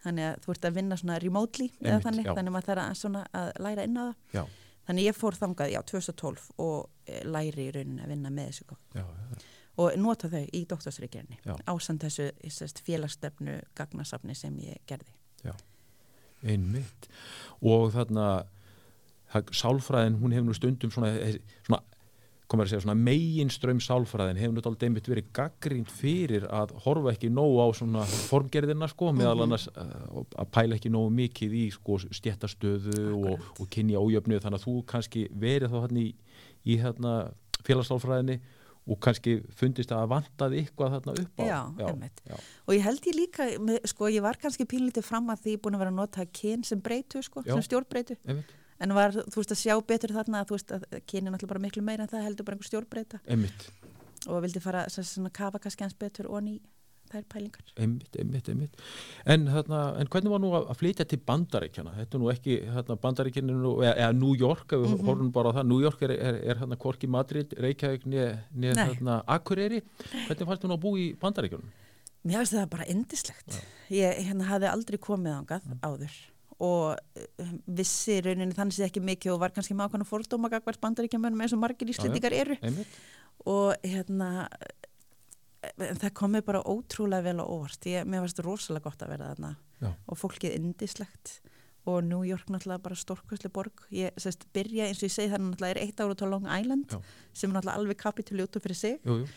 [0.04, 2.34] þannig að þú ert að vinna svona remotely eða þannig, já.
[2.36, 4.14] þannig að maður þarf að, svona að læra inn á það.
[4.38, 4.44] Já.
[4.84, 8.66] Þannig ég fór þangað, já, 2012 og eh, læri í rauninni að vinna með þessu
[8.68, 9.44] gögn Já, já,
[9.76, 11.56] og nota þau í doktorsríkjörni Já.
[11.66, 12.30] ásand þessu
[12.86, 15.12] félagsstefnu gagnasafni sem ég gerði.
[16.44, 17.08] einmitt
[17.64, 18.44] og þarna
[19.50, 21.10] sálfræðin, hún hefur nú stundum svona,
[21.66, 21.82] svona
[22.50, 27.30] komur að segja svona meginströym sálfræðin hefur náttúrulega einmitt verið gaggrínt fyrir að horfa ekki
[27.32, 31.98] nógu á svona formgerðina sko, meðal annars uh, að pæla ekki nógu mikið í sko
[32.04, 36.06] stjættastöðu og, og kynja ójöfnu þannig að þú kannski verið þá hann í,
[36.68, 37.14] í hérna
[37.64, 38.38] félagssálfræðinni
[38.86, 42.20] og kannski fundist að vantaði eitthvað þarna upp á Já, einmitt.
[42.28, 42.34] já,
[42.68, 43.46] Og ég held ég líka,
[43.88, 46.80] sko, ég var kannski pínlítið fram að því búin að vera að nota kyn sem
[46.84, 47.54] breytu, sko, Já.
[47.54, 48.16] sem stjórnbreytu.
[48.28, 51.32] einmitt, En var, þú veist, að sjá betur þarna að þú veist að kyn er
[51.32, 53.20] náttúrulega bara miklu meira en það heldur bara einhver stjórnbreyta
[54.26, 56.60] og vildi fara svona kafa kannski hans betur og ný
[57.12, 57.68] þær pælingar.
[57.76, 58.82] einmitt, einmitt, einmitt.
[59.26, 62.98] En, hérna, en hvernig var nú að flytja til bandaríkjana þetta er nú ekki, hérna,
[63.04, 65.62] bandaríkjana nú, eða, eða New York, á það.
[65.70, 69.82] New York er, er, er hérna Korki Madrid Reykjavík niður Akureyri.
[70.26, 71.72] Hvernig fannst þú nú að búa í bandaríkjunum?
[72.24, 73.58] Mér finnst það bara indislegt.
[73.92, 76.14] Ég hérna, hafði aldrei komið ángað áður.
[76.64, 80.80] Og uh, vissi rauninni þannig sé ekki mikið og var kannski með ákvæmna fórdóma gagvart
[80.80, 82.56] bandaríkjamönum eins og margir íslendingar eru.
[82.64, 82.96] Einmitt,
[83.44, 84.46] og hérna
[85.78, 87.88] það komið bara ótrúlega vel á óvart.
[87.90, 89.90] Ég, mér finnst rosalega gott að vera þarna Já.
[89.92, 91.40] og fólkið indislegt
[91.84, 93.84] og New York náttúrulega bara stórkvæsli borg.
[93.92, 96.94] Ég sérst byrja eins og ég segi það náttúrulega er eitt ára á Long Island
[96.94, 97.00] Já.
[97.32, 99.28] sem er náttúrulega alveg kapitúli út af fyrir sig jú, jú,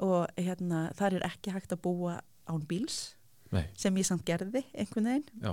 [0.00, 3.14] og hérna þar er ekki hægt að búa án bíls
[3.52, 5.52] nei, sem ég samt gerði einhvern veginn já,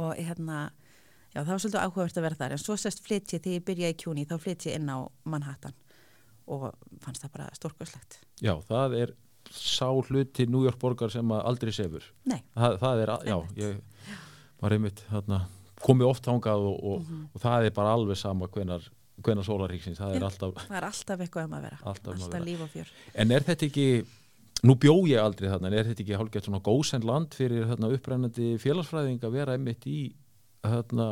[0.00, 0.70] og hérna,
[1.32, 3.66] já það var svolítið áhugavert að vera þar en svo sérst flytt ég, þegar ég
[3.68, 5.76] byrjaði í kjúni þá flytt ég inn á Manhattan
[6.50, 6.70] og
[7.04, 9.14] fannst það bara stórkvæslegt já, það er
[9.50, 12.04] sá hluti New York borgar sem aldrei sefur.
[12.26, 14.14] Það, það er, já, ég
[14.60, 15.42] var einmitt hérna,
[15.80, 18.86] komið oft hangað og, og, og það er bara alveg sama hvenar,
[19.24, 21.82] hvenar sólaríksins, það er alltaf það er alltaf eitthvað um að vera.
[21.92, 22.46] Alltaf um að vera.
[22.46, 22.94] líf og fjör.
[23.24, 23.88] En er þetta ekki,
[24.68, 27.92] nú bjó ég aldrei þarna, en er þetta ekki hálfgett svona góðsend land fyrir þarna
[27.96, 30.00] upprennandi félagsfræðing að vera einmitt í
[30.60, 31.10] þarna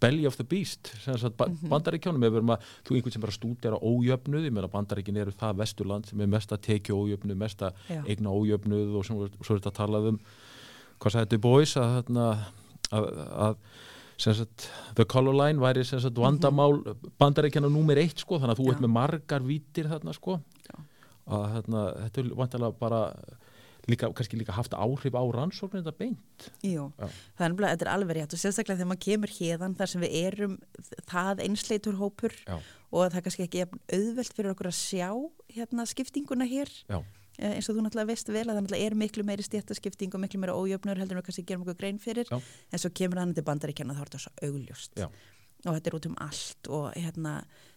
[0.00, 1.68] belly of the beast, sem Mhm.
[1.68, 5.32] bandaríkjónum, ef við erum að, þú einhvern sem bara stúdera ójöfnuð, ég meina bandaríkin eru
[5.32, 8.04] það vesturland sem er mesta tekju ójöfnuð, mesta Já.
[8.06, 10.20] eigna ójöfnuð og svo, svo er þetta að talað um,
[11.00, 12.28] hvað sagði Bois, að þarna,
[12.92, 13.08] að,
[13.48, 13.56] að
[14.18, 16.82] sem sagt, the color line væri sem sagt vandamál
[17.20, 20.40] bandaríkjana númer eitt sko, þannig að þú ert með margar vítir þarna sko.
[21.28, 23.02] Að þarna, þetta er vantilega bara
[23.90, 28.18] líka, kannski líka haft áhrif á rannsóknir þetta beint Jú, er nefnilega, þetta er alveg
[28.18, 30.56] rétt og sérstaklega þegar maður kemur hérðan þar sem við erum
[31.10, 32.58] það einsleitur hópur Já.
[32.90, 35.08] og það er kannski ekki jafn auðvelt fyrir okkur að sjá
[35.56, 37.00] hérna skiptinguna hér Já.
[37.38, 40.40] Eh, eins og þú náttúrulega veist vel að það er miklu meiri stjættaskipting og miklu
[40.42, 42.38] meiri ójöfnur heldur en við kannski gerum okkur grein fyrir Já.
[42.38, 45.06] en svo kemur hann til bandaríkjana þá er þetta svo augljóst Já.
[45.64, 47.34] og þetta er út um allt og hérna,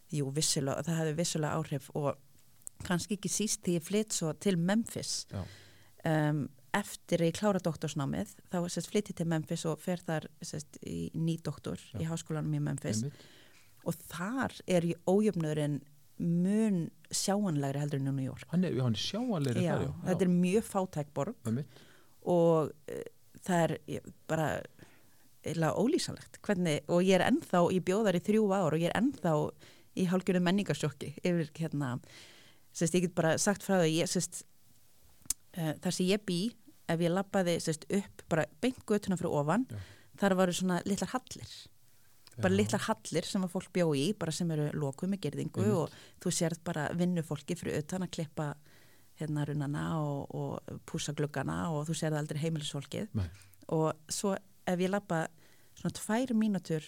[0.09, 2.17] jú, vissilega það hefði vissilega áhrif og
[2.87, 5.45] kannski ekki síst því ég flytt svo til Memphis Já.
[6.07, 6.41] Um,
[6.77, 11.09] eftir að ég klára doktorsnámið þá sérst flytti til Memphis og fer þar sérst í
[11.17, 13.25] nýdoktor í háskólanum í Memphis Einmitt.
[13.83, 15.81] og þar er í ójöfnurinn
[16.21, 19.91] mun sjáanlegri heldur en í New York hann er, hann er sjáanlegri Já, þar, já.
[20.11, 21.81] þetta er mjög fátæk borg Einmitt.
[22.23, 23.03] og uh,
[23.41, 24.47] það er ég, bara
[25.41, 28.99] eða ólýsanlegt hvernig, og ég er ennþá, ég bjóðar í þrjú ár og ég er
[28.99, 29.33] ennþá
[29.97, 31.95] í hálgjörðu menningarsjokki yfir hérna
[32.71, 34.43] sérst, ég get bara sagt frá það ég, sérst,
[35.57, 36.39] uh, þar sem ég bý
[36.91, 39.77] ef ég labbaði sérst, upp bara beint götuna fyrir ofan Já.
[40.23, 41.53] þar varu svona litlar hallir
[42.41, 45.77] bara litlar hallir sem að fólk bjó í, bara sem eru lokuð með gerðingu Einmitt.
[45.77, 48.47] og þú sérð bara vinnufólki fyrir utan að klippa
[49.19, 53.27] hérna runana og, og púsa gluggana og þú sérð aldrei heimilisfólkið Nei.
[53.75, 55.25] og svo ef ég lappa
[55.77, 56.87] svona tvær mínútur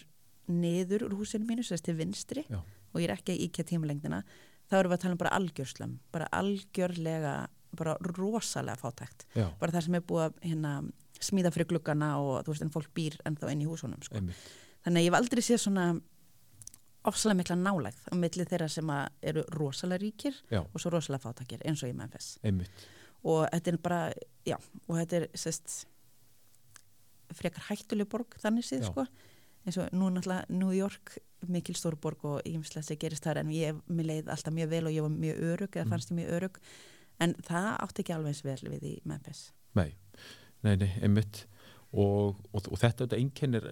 [0.50, 2.60] niður úr húsinu mínu, sérst til vinstri Já.
[2.60, 4.22] og ég er ekki að íkja tímalengdina
[4.70, 7.34] þá erum við að tala um bara algjörslum bara algjörlega,
[7.76, 10.72] bara rosalega fátækt, Já, bara það sem er búið að hérna,
[11.20, 14.18] smíða fyrir gluggana og þú veist en fólk býr ennþá inn í húsunum sko.
[14.84, 15.86] þannig að ég hef aldrei séð svona
[17.04, 21.22] ofsalega mikla nálægð á milli þeirra sem að eru rosalega ríkir Já, og svo rosalega
[21.26, 22.38] fátakir eins og í Memphis.
[22.42, 22.86] Einmitt.
[23.24, 24.00] og þetta er bara,
[24.44, 24.56] já,
[24.88, 25.84] og þetta er sérst
[27.34, 29.06] frekar hættuleg borg þannig síð sko.
[29.64, 31.14] Eins og nú náttúrulega New York
[31.48, 34.86] mikil stór borg og ýmslega sem gerist þar en ég, mér leið alltaf mjög vel
[34.88, 35.90] og ég var mjög örug eða Mm.
[35.92, 36.58] fannst ég mjög örug
[37.20, 39.94] en það átti ekki alveg eins vel við í Memphis Nei,
[40.62, 41.46] nei, nei, einmitt
[41.94, 43.66] og, og, og þetta þetta einkennir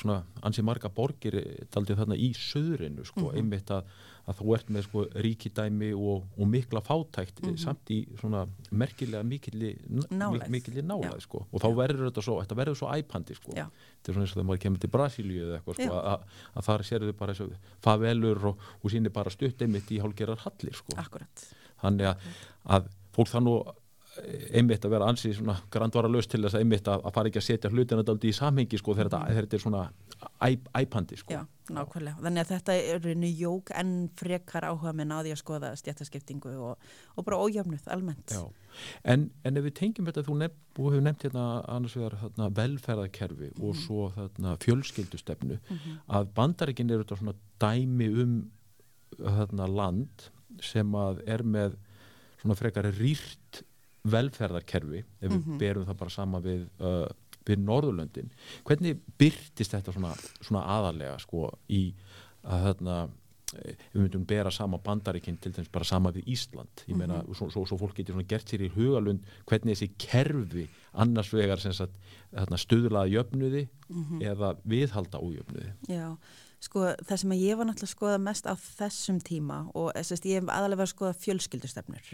[0.00, 1.34] svona ansið marga borgir
[1.74, 3.36] daldið þarna í söðrinu sko, Mhm.
[3.36, 3.84] einmitt að,
[4.26, 7.58] að þú ert með sko ríkidæmi og, og mikla fátækt Mhm.
[7.60, 9.74] samt í svona merkilega mikilli
[10.10, 10.48] Nálægð.
[10.48, 11.20] mikilli nálæð Já.
[11.20, 13.68] sko og þá verður þetta svo, þetta verður svo æpandi sko Já.
[13.68, 16.02] þetta er svona eins og þegar maður kemur til Brasilíu eða eitthvað sko, Já.
[16.16, 16.20] að,
[16.56, 17.52] að þar sérðu bara þessu
[17.84, 21.46] favelur og, og sínir bara stutt einmitt í hálgerar hallir sko akkurat,
[21.86, 22.30] þannig að,
[22.76, 23.56] að fólk það nú
[24.56, 27.40] einmitt að vera ansið svona grandvara löst til þess að einmitt að, að fara ekki
[27.42, 29.82] að setja hlutina daldi í samhengi sko þegar þetta, þetta er svona
[30.46, 31.40] æp, æpandi sko já,
[31.76, 36.54] nákvæmlega þannig að þetta er rauninu jók en frekar áhuga á því að skoða stjættaskiptingu
[36.56, 38.40] og, og bara ójöfnuð almennt Já.
[39.04, 41.44] En, en ef við tengjum þetta þú, nefn, þú hefur nefnt hérna
[41.76, 43.82] annars vegar þarna, velferðarkerfi og Mhm.
[43.84, 45.98] svo þarna, fjölskyldustefnu Mhm.
[46.08, 48.34] að bandaríkin eru þetta svona dæmi um
[49.20, 50.30] þarna, land
[50.62, 51.76] sem að er með
[52.40, 53.62] svona frekar rýrt
[54.06, 55.58] velferðarkerfi ef við Mhm.
[55.58, 57.08] berum það bara sama við, uh,
[57.44, 58.30] við Norðurlöndin.
[58.64, 61.92] Hvernig byrtist þetta svona, svona aðalega sko í
[62.44, 63.08] að þarna
[63.54, 66.82] eh, við myndum bera sama bandaríkinn til þess bara sama við Ísland?
[66.88, 71.30] Ég meina, svo, svo, svo fólk getur gert sér í hugalund hvernig þessi kerfi annars
[71.32, 71.94] vegar sagt
[72.58, 73.68] stuðlaða jöfnuði
[74.20, 75.72] eða viðhalda ójöfnuði.
[75.88, 76.16] Já,
[76.64, 80.40] sko það sem ég var náttúrulega að skoða mest á þessum tíma og sest, ég
[80.40, 82.08] hef aðalega verið að skoða fjölskyldustefnur.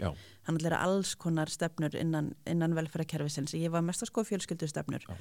[0.47, 3.55] Hann er alls konar stefnur innan, innan velferðarkerfisins.
[3.57, 5.15] Ég var mest að skoða fjölskyldustefnur Já.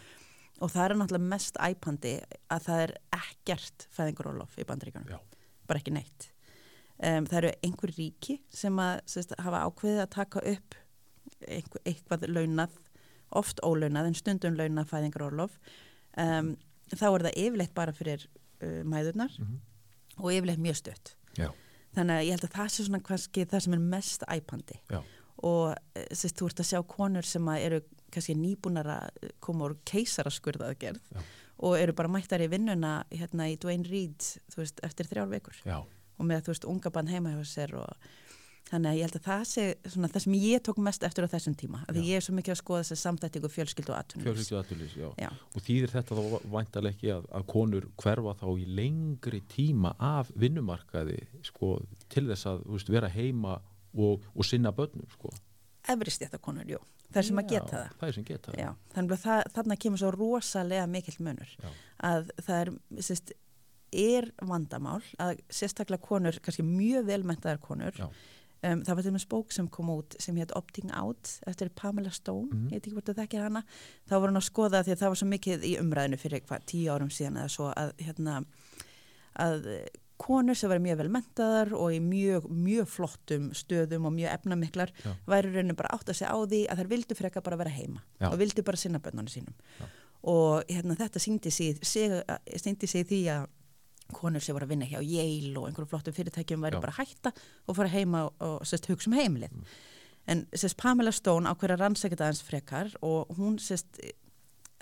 [0.60, 2.14] og það er náttúrulega mest æpandi
[2.52, 5.08] að það er ekkert fæðingurólof í bandaríkanum.
[5.14, 5.20] já,
[5.70, 6.28] Bara ekki neitt.
[7.02, 10.76] Um, það eru einhver ríki sem að sest, hafa ákveðið að taka upp
[11.48, 12.76] einhver, eitthvað launað,
[13.30, 15.56] oft ólaunað en stundum launað fæðingurólof.
[16.20, 16.52] Um,
[16.92, 18.26] þá er það yfirleitt bara fyrir
[18.62, 19.58] uh, mæðurnar Mhm.
[20.18, 21.14] og yfirleitt mjög stutt.
[21.38, 21.50] já,
[21.94, 24.78] Þannig að ég held að það sé svona kannski það sem er mest æpandi.
[24.90, 25.02] Já,
[25.42, 27.80] og eh, sérst, þú ert að sjá konur sem eru
[28.12, 31.00] kannski nýbúnar að koma úr keisaraskurðaðgerð
[31.62, 34.18] og eru bara mættar í vinnuna hérna í Dwayne Reed
[34.52, 35.56] þú veist, eftir þrjár vikur.
[35.66, 35.78] Já,
[36.18, 37.88] og með þú veist unga bann heima hjá sér og
[38.70, 41.32] þannig að ég held að það sé svona það sem ég tók mest eftir á
[41.34, 42.08] þessum tíma af því Já.
[42.12, 44.28] ég er svo mikið að skoða þess að samtættingu fjölskyldu og atvinnulífs.
[44.48, 45.08] fjölskyldu aðtulís, já.
[45.20, 46.22] Já, Og þýðir þetta þá
[46.54, 51.18] væntalega ekki að, að konur hverfa þá í lengri tíma af vinnumarkaði
[51.50, 51.74] sko,
[52.08, 53.58] til þess að þú veist, vera heima
[53.92, 55.28] og, og sinna börnum sko.
[55.92, 56.78] efri stjættakonur, jú,
[57.12, 57.94] þær sem að geta það.
[58.00, 58.60] Það er sem geta það.
[58.62, 61.72] Já, þannig að það, þarna kemur svo rosalega mikill munur Já.
[62.08, 62.70] að það er,
[63.02, 63.32] sérst,
[63.92, 68.06] er vandamál að sérstaklega konur, kannski mjög velmentaðar konur Já.
[68.62, 72.10] Um, það var til með spók sem kom út sem hétt Opting Out eftir Pamela
[72.10, 72.68] Stone, Mhm.
[72.68, 73.64] ég veit ekki hvort það þekkir hana
[74.08, 76.64] þá var hann að skoða því að það var svo mikið í umræðinu fyrir hvað,
[76.66, 78.44] tíu árum síðan eða svo að hérna
[79.38, 79.88] að
[80.22, 85.16] konur sem verið mjög velmentaðar og í mjög, mjög flottum stöðum og mjög efnamiklar Já.
[85.26, 88.02] væri raunin bara átt að segja á því að þær vildu freka bara vera heima
[88.20, 88.28] Já.
[88.30, 89.86] og vildu bara sinna bönnunum sínum Já.
[90.22, 92.22] og hérna, þetta síndi sig, sig,
[92.86, 93.46] sig því að
[94.14, 96.82] konur sem voru að vinna hjá Yale og einhverjum flottum fyrirtækjum væri Já.
[96.84, 97.32] bara að hætta
[97.66, 99.56] og fara heima og, og sérst, hugsa um heimilið.
[100.30, 103.98] En sérst, Pamela Stone á hverja rannsækita aðeins frekar og hún sérst,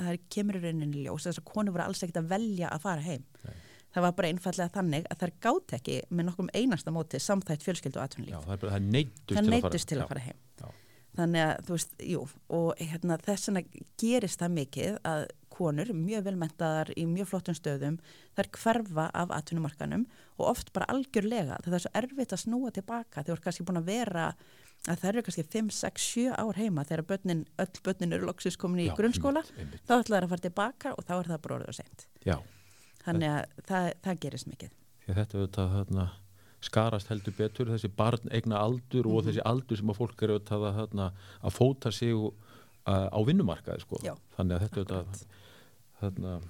[0.00, 2.84] það er kemur í rauninni ljós þess að konur voru alls ekkert að velja að
[2.86, 3.24] fara heim.
[3.46, 3.56] Nei.
[3.90, 7.98] Það var bara einfallega þannig að þær gátt ekki með nokkum einasta móti samþætt fjölskyldu
[7.98, 8.44] og Já, atvinnulíf.
[8.44, 8.84] það er það er
[9.26, 10.38] Það til að til að fara heim.
[10.60, 10.68] Já.
[11.18, 12.20] Þannig að, þú veist, jú,
[12.60, 13.62] og hérna, þess vegna
[13.98, 15.24] gerist það mikið að
[15.60, 17.98] konur, mjög velmentaðar í mjög flottum stöðum,
[18.36, 20.06] þær hverfa af atvinnumarkanum
[20.40, 23.80] og oft bara algjörlega, það er svo erfitt að snúa tilbaka, þau eru kannski búin
[23.82, 24.26] að vera
[24.88, 28.56] að þær eru kannski 5, 6, 7 ár heima þegar börnin, öll börnin eru loksis
[28.56, 29.82] komin í Já, grunnskóla, einmitt, einmitt.
[29.84, 32.06] þá ætla þær að fara tilbaka og þá er það orðið og seint.
[32.24, 32.38] Já,
[33.04, 34.72] Þannig að það, það gerist mikið.
[35.10, 36.06] að þetta auðvitað þarna,
[36.60, 39.28] skarast heldur betur þessi barn eigna aldur og Mhm.
[39.28, 41.06] þessi aldur sem að fólk eru auðvitað að, þarna,
[41.44, 44.00] að fóta sig uh, á vinnumarkaði sko.
[44.04, 45.04] Já, þannig að þetta
[46.00, 46.40] þarna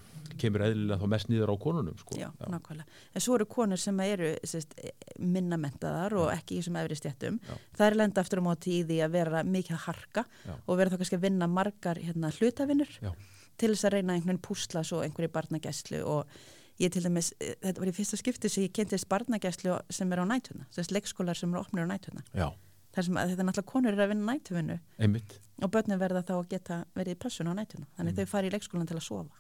[0.40, 2.16] kemur eðlilega þá mest nýður á konunum sko.
[2.18, 3.00] Já, nákvæmlega.
[3.14, 4.76] En svo eru konur sem eru sérst,
[5.18, 7.40] minna mentaðar og ekki í þessum efri stjættum.
[7.76, 10.54] Það er lenda aftur á móti í því að vera mikið að harka Já.
[10.64, 13.12] og vera þá kannski að vinna margar hérna, hlutavinnur Já.
[13.60, 16.40] til þess að reyna einhvern púsla svo einhverju barnagæslu og
[16.80, 20.24] ég til dæmis, eh, þetta var í fyrsta skipti sem ég kynntist barnagæslu sem er
[20.24, 22.24] á nætuna, þess leikskólar sem eru opnir á nætuna.
[22.32, 22.48] Já,
[22.94, 25.38] Það sem að þetta er náttúrulega konur eru að vinna nætuvinnu einmitt.
[25.62, 27.86] og börnin verða þá að geta verið í passun á nætuna.
[27.98, 28.18] Þannig Mm.
[28.18, 29.30] þau fari í leikskólan til að sofa.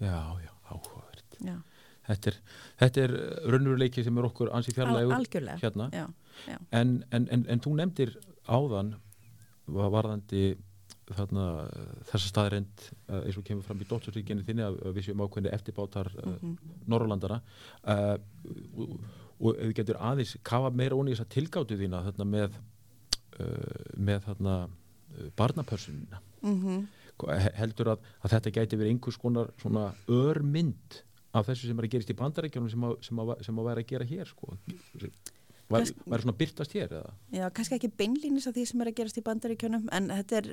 [0.00, 1.38] Já, já, áhugavert.
[1.44, 1.56] Já,
[2.04, 2.34] Þetta er,
[2.78, 3.12] þetta er
[3.48, 5.58] raunveruleiki sem er okkur ansi Al, fjarlægur algjörlega.
[5.62, 5.86] hérna.
[5.92, 6.06] Já,
[6.48, 6.58] já.
[6.72, 8.10] En, en, en, en þú nefndir
[8.46, 8.94] áðan
[9.66, 10.56] var varðandi
[11.14, 11.46] þarna
[12.10, 16.10] þessa staðreind uh, eins og kemur fram í dóttursvíkinni þinni að, við séum ákveðni eftirbátar
[16.26, 16.58] uh, Mhm.
[16.88, 17.40] Norrlandara
[17.88, 18.18] uh,
[19.40, 23.88] og, ef við getur aðeins kafa meira onni í þessa tilgáttu þína þarna með uh,
[23.96, 26.84] með þarna uh, barnapörsunina Mm
[27.54, 30.98] heldur að, að þetta gæti verið einhvers konar svona örmynd
[31.34, 33.84] af þessu sem er að gerist í bandarækjunum sem að, sem að, sem að væri
[33.84, 34.56] að gera hér sko.
[35.70, 37.14] væri svona byrtast hér eða?
[37.34, 40.50] Já, kannski ekki beinlýnis af því sem er að gerast í bandaríkjunum en þetta er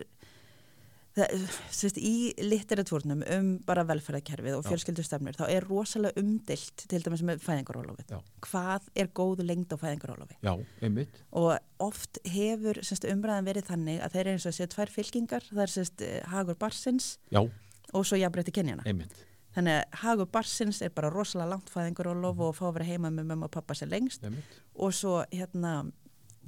[1.16, 7.24] það, sérst, í litteratúrnum um bara velferðarkerfið og fjölskyldustefnir þá er rosalega umdilt til dæmis
[7.28, 8.14] með fæðingarólofið.
[8.48, 10.38] Hvað er góð lengd á fæðingarólofi?
[10.44, 11.20] Já, einmitt.
[11.32, 15.50] Og oft hefur sérst, umræðan verið þannig að þeir eru eins og séu tvær fylkingar,
[15.52, 18.86] það er sérst, hagur barsins Já, og svo jafnbreytti kenjana.
[18.88, 19.26] einmitt.
[19.52, 23.34] Þannig að hagur barsins er bara rosalega langt fæðingarólof og fá að vera heima með
[23.34, 24.24] mömmu og pappa sér lengst.
[24.24, 25.82] Einmitt, og svo hérna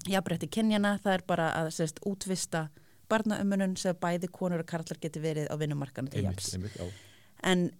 [0.08, 2.70] jafnbretti kynjana, það er bara að útvista
[3.10, 6.54] barnaömmunum sem bæði konur og karlar geti verið á vinnumarkanu til jafs.
[7.44, 7.72] En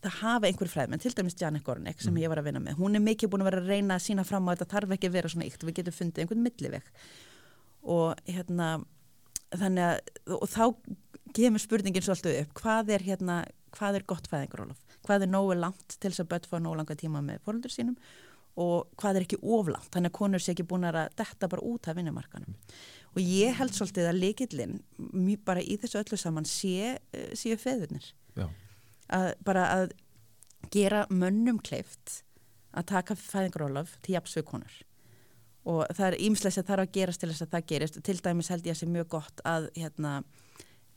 [0.00, 2.22] það hafa einhver fræðmenn, til dæmis Janek Gornick sem Mhm.
[2.22, 4.24] ég var að vinna með, hún er mikið búin að vera að reyna að sína
[4.24, 6.82] fram á þetta þarf ekki að vera svona ykt, við getum fundið einhvern milliveg.
[7.82, 8.84] Og hérna
[9.52, 10.00] þannig að,
[10.40, 10.64] og þá
[11.34, 15.96] kemur spurningin svolítið upp, hvað er hérna hvað er gott fæðingarólof, hvað er nógu langt
[16.00, 17.96] til þess að börn fá nógu langa tíma með fóröldur sínum?
[18.56, 21.86] Og hvað er ekki oflangt þannig að konur sé ekki búin að detta bara út
[21.88, 22.56] af vinnumarkanum
[23.10, 27.58] og ég held svolítið að leikillin mjög bara í þessu öllu saman sé, eh, séu
[27.58, 28.12] feðurnir.
[28.36, 28.46] Já,
[29.10, 29.92] að bara að
[30.70, 32.22] gera mönnum kleift
[32.76, 34.72] að taka fæðingarólof til konur.
[35.64, 38.02] Og það er ímslega sem þarf að gerast til þess að það gerist.
[38.02, 40.22] Til dæmis held ég að sé mjög gott að hérna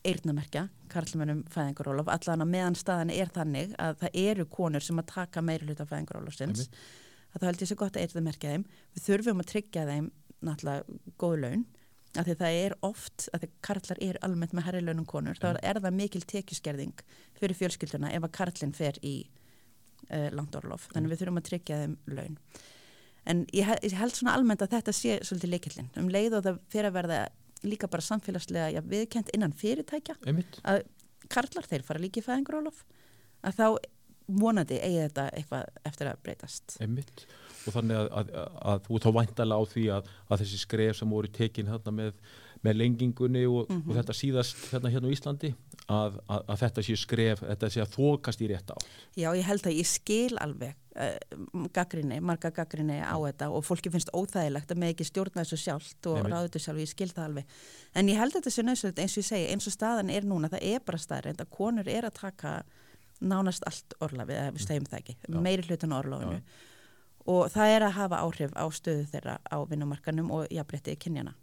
[0.04, 5.12] eirnamerkja karlmennum fæðingarólof allan að meðan staðan er þannig að það eru konur sem að
[5.13, 6.67] taka meiri hluta fæðingarólofsins
[7.34, 8.65] að það held ég sé gott að eirnamerkja þeim.
[8.93, 10.10] Við þurfum að tryggja þeim
[10.43, 11.63] náttúrulega góð laun
[12.17, 15.47] að því það er oft að því karlar eru almennt með herri launum konur þá
[15.56, 17.04] er það mikil tekjuskerðing
[17.39, 19.15] fyrir fjölskylduna ef að karlinn fer í
[20.12, 22.38] uh, langdorlof þannig við þurfum að tryggja þeim laun.
[23.30, 26.62] En ég, ég held svona almennt að þetta sé svolítið leikillin um leið og það
[26.73, 27.19] fyrir að verða
[27.63, 30.60] líka bara samfélagslega ja, viðkent innan fyrirtækja einmitt.
[30.67, 30.84] að
[31.32, 32.84] karlar þeir fara líka í fæðingarólof
[33.47, 33.67] að þá
[34.28, 36.76] vonandi eigi þetta eitthvað eftir að breytast.
[36.84, 37.26] Einmitt
[37.67, 38.32] og þannig að, að,
[38.73, 42.13] að, þú þá væntalega á því að, að þessi skref sem voru tekin hérna með,
[42.63, 43.89] með lengingunni og, Mhm.
[43.89, 45.49] og þetta síðast hérna hérna á Íslandi
[45.91, 48.78] að, að, að þetta sé skref, þetta sé að þókast í rétt á
[49.19, 53.91] Já, ég held að ég skil alveg uh, gaggrinni, marga gaggrinni á þetta og fólki
[53.91, 57.26] finnst óþægilegt að með ekki stjórna þessu sjálft og ráðu þessu sjálf, ég skil það
[57.28, 57.58] alveg.
[57.99, 60.23] En ég held að þetta sé nöðsöld eins og ég segi, eins og staðan er
[60.23, 62.54] núna, það er bara staðrind að konur er að taka
[63.23, 65.39] nánast allt orlafið, eða við segjum það ekki, Já.
[65.43, 66.39] meiri hlutan á orlafinu
[67.29, 71.36] og það er að hafa áhrif á stöðu þeirra á vinnumarkanum og jafnbrettið kynjana.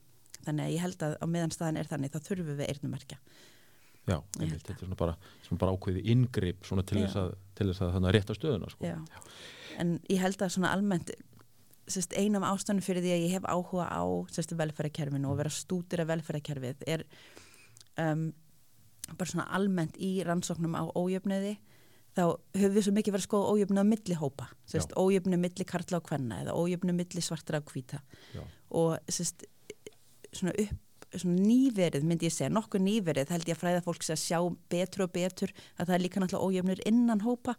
[0.45, 3.19] Þannig að ég held að á meðan staðan er þannig, þá þurfum við eirnumerkja.
[4.09, 7.05] Já, einmitt, þetta er svona bara, svona bara ákveði inngrip svona til Já.
[7.05, 8.88] þess að, til þess að þannig að rétta stöðuna sko.
[8.88, 9.27] Já.
[9.81, 11.12] En ég held að svona almennt
[11.90, 16.03] sérst, einam ástæðan fyrir því að ég hef áhuga á sérst, velferðarkerfinu og vera stútir
[16.03, 17.05] af velferðarkerfið er
[18.01, 18.31] um,
[19.16, 21.57] bara svona almennt í rannsóknum á ójöfniði
[22.16, 22.23] þá
[22.59, 26.01] höfum við svo mikið verið að skoða ójöfni á milli hópa, sérst, ójöfni milli karla
[26.01, 28.03] og kvenna eða ójöfni milli svartra og hvíta.
[28.35, 28.44] Já.
[28.70, 29.46] og sérst,
[30.33, 30.79] svona upp
[31.18, 34.38] svona nýverið myndi ég segja, nokkuð nýverið held ég að fræða fólk að sjá
[34.70, 37.57] betur og betur að það er líka náttúrulega ójöfnur innan hópa.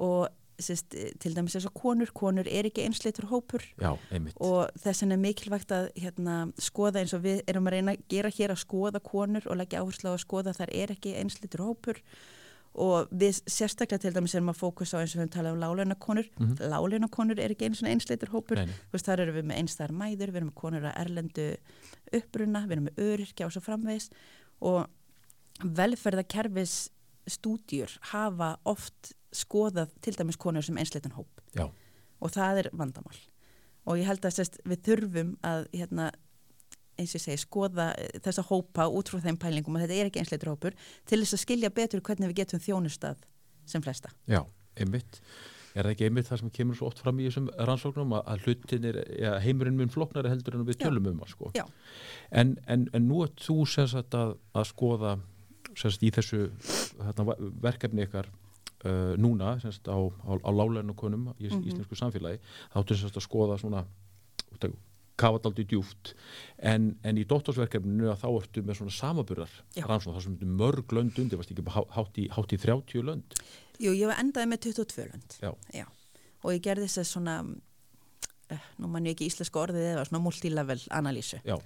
[0.00, 0.30] Og
[0.62, 3.64] sérst, til dæmis þess að konur, konur er ekki einsleitur hópur.
[3.80, 3.90] Já,
[4.38, 8.06] og þess vegna er mikilvægt að hérna, skoða eins og við erum að reyna að
[8.14, 11.16] gera hér að skoða konur og leggja áherslu á að skoða að þar er ekki
[11.20, 12.00] einsleitur hópur
[12.74, 16.26] og við sérstaklega til dæmis erum að fókusa á eins og við talað um láleinakonur
[16.26, 16.46] mm.
[16.46, 16.70] -hmm.
[16.72, 18.62] láleinakonur er ekki eins og einsleitur hópur.
[18.92, 21.46] Veist þar erum við með einstæðar mæður við erum með konur að erlendu
[22.12, 24.10] uppruna við erum með öryrkja og svo framvegis.
[24.60, 24.86] Og
[25.62, 26.90] velferðakerfis
[27.26, 31.40] stúdjur hafa oft skoðað til dæmis konur sem einsleitan hóp.
[31.54, 31.70] Já,
[32.20, 33.16] og það er vandamál.
[33.84, 36.10] Og ég held að sest, við þurfum að hérna,
[36.98, 40.10] eins og ég segi, skoða eh, þessa hópa út frá þeim pælingum og þetta er
[40.10, 40.76] ekki einsleitur hópur
[41.08, 43.26] til þess að skilja betur hvernig við getum þjónustað
[43.66, 44.12] sem flesta.
[44.30, 44.42] Já,
[44.78, 45.20] einmitt.
[45.74, 48.44] Er það ekki einmitt það sem kemur svo oft fram í þessum rannsóknum að, að
[48.46, 51.50] hlutin er, ja, heimurinn mun floknari heldur en við tölum um sko.
[51.58, 51.64] Já.
[52.30, 55.16] En, en, en nú er þú sem sagt að, að skoða
[55.74, 56.44] sagt í þessu
[57.00, 57.34] þarna,
[57.64, 61.66] verkefni ykkar uh, núna sagt á, á, á lálæðinu í Mhm.
[61.66, 62.38] íslensku samfélagi
[62.70, 63.84] þá áttu sem sagt að skoða svona
[65.20, 66.14] kafadaldi djúft
[66.58, 69.84] en, en í doktorsverkefninu að þá ertu með svona samaburðar Já.
[69.86, 73.36] rannsókn þar sem ertu mörg lönd undir, varst ekki hátt í, hátt í 30 lönd
[73.82, 75.38] Jú, ég var endaði með 22 lönd.
[75.74, 75.86] Já.
[76.44, 77.36] Og ég gerði þess að svona,
[78.54, 81.40] uh, nú mann ég ekki íslensku orðið eða svona multilevel analýsu.
[81.46, 81.56] Já,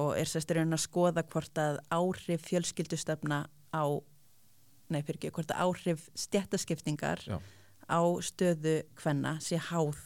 [0.00, 3.84] og er sérst raun að skoða hvort að áhrif fjölskyldustefna á,
[4.90, 7.38] nei fyrir ekki, hvort að áhrif stjættaskiptingar Já.
[7.86, 10.00] á stöðu hvenna sé háð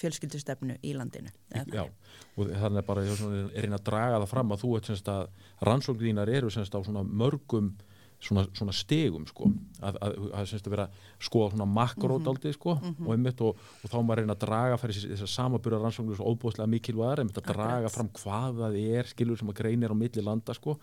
[0.00, 1.32] fjölskyldustefnu í landinu.
[1.72, 4.74] Já, og þannig er bara ég er er einn að draga það fram að þú
[4.78, 5.30] ert semst að
[5.68, 7.74] rannsókn þínar eru semst á svona mörgum
[8.20, 9.48] svona, svona stegum sko
[9.80, 10.86] að, að, að semst að vera
[11.22, 15.10] skoða svona makródaldi sko og einmitt og, og þá maður reyna að draga fyrir þess,
[15.14, 17.96] þess að samaburða rannsóknir svo óbúðslega mikilvæðar einmitt að draga Akkurat.
[17.96, 20.76] fram hvað það er skilur sem að greinir á milli landa sko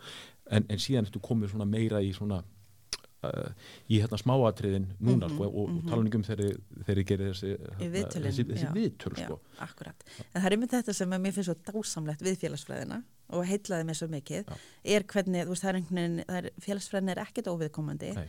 [0.50, 2.42] en, en síðan ertu komið svona meira í svona
[3.26, 3.50] uh,
[3.88, 6.56] í hérna smáatriðin núna sko og, og tala um þegar
[6.86, 8.72] þeir gerir þessi, hérna, þessi, þessi já.
[8.76, 10.08] viðtöl Já, sko akkurat.
[10.28, 13.02] En það er einmitt þetta sem mér finnst svo dásamlegt við félagsfræðina
[13.36, 14.56] og heitlaði mér svo mikið, Já.
[14.96, 18.24] er hvernig, þú veist, það er einhvern veginn, félagsfræðin er ekkert óviðkomandi Nei.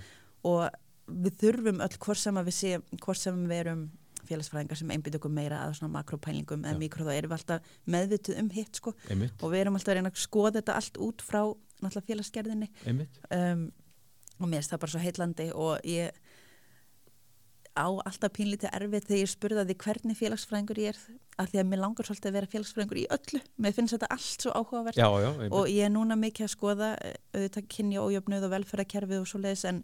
[0.50, 0.66] og
[1.10, 3.86] við þurfum öll hvort sem við séum, hvort sem við erum
[4.30, 6.72] félagsfræðingar sem einbytt okkur meira að svona makropælingum Já.
[6.72, 9.94] en mikro þá erum við alltaf meðvituð um hitt sko einmitt, og við erum alltaf
[9.94, 11.42] að reyna að skoða þetta allt út frá
[11.80, 13.64] náttúrulega félagsgerðinni um,
[14.40, 16.20] og mér finnst það bara svo heitlandi og ég
[17.80, 21.02] á alltaf pínlítið erfið þegar ég spurði að því hvernig félagsfræðingur ég er
[21.40, 23.42] að því að mér langar svolítið að vera félagsfræðingur í öllu.
[23.64, 25.00] Mér finnst þetta allt svo áhugavert.
[25.00, 25.56] Já, já, einmitt.
[25.56, 29.42] og ég er núna mikið að skoða eh, auðvitað kynja ójöfnuð og velferðarkerfið og svo
[29.44, 29.84] leiðis en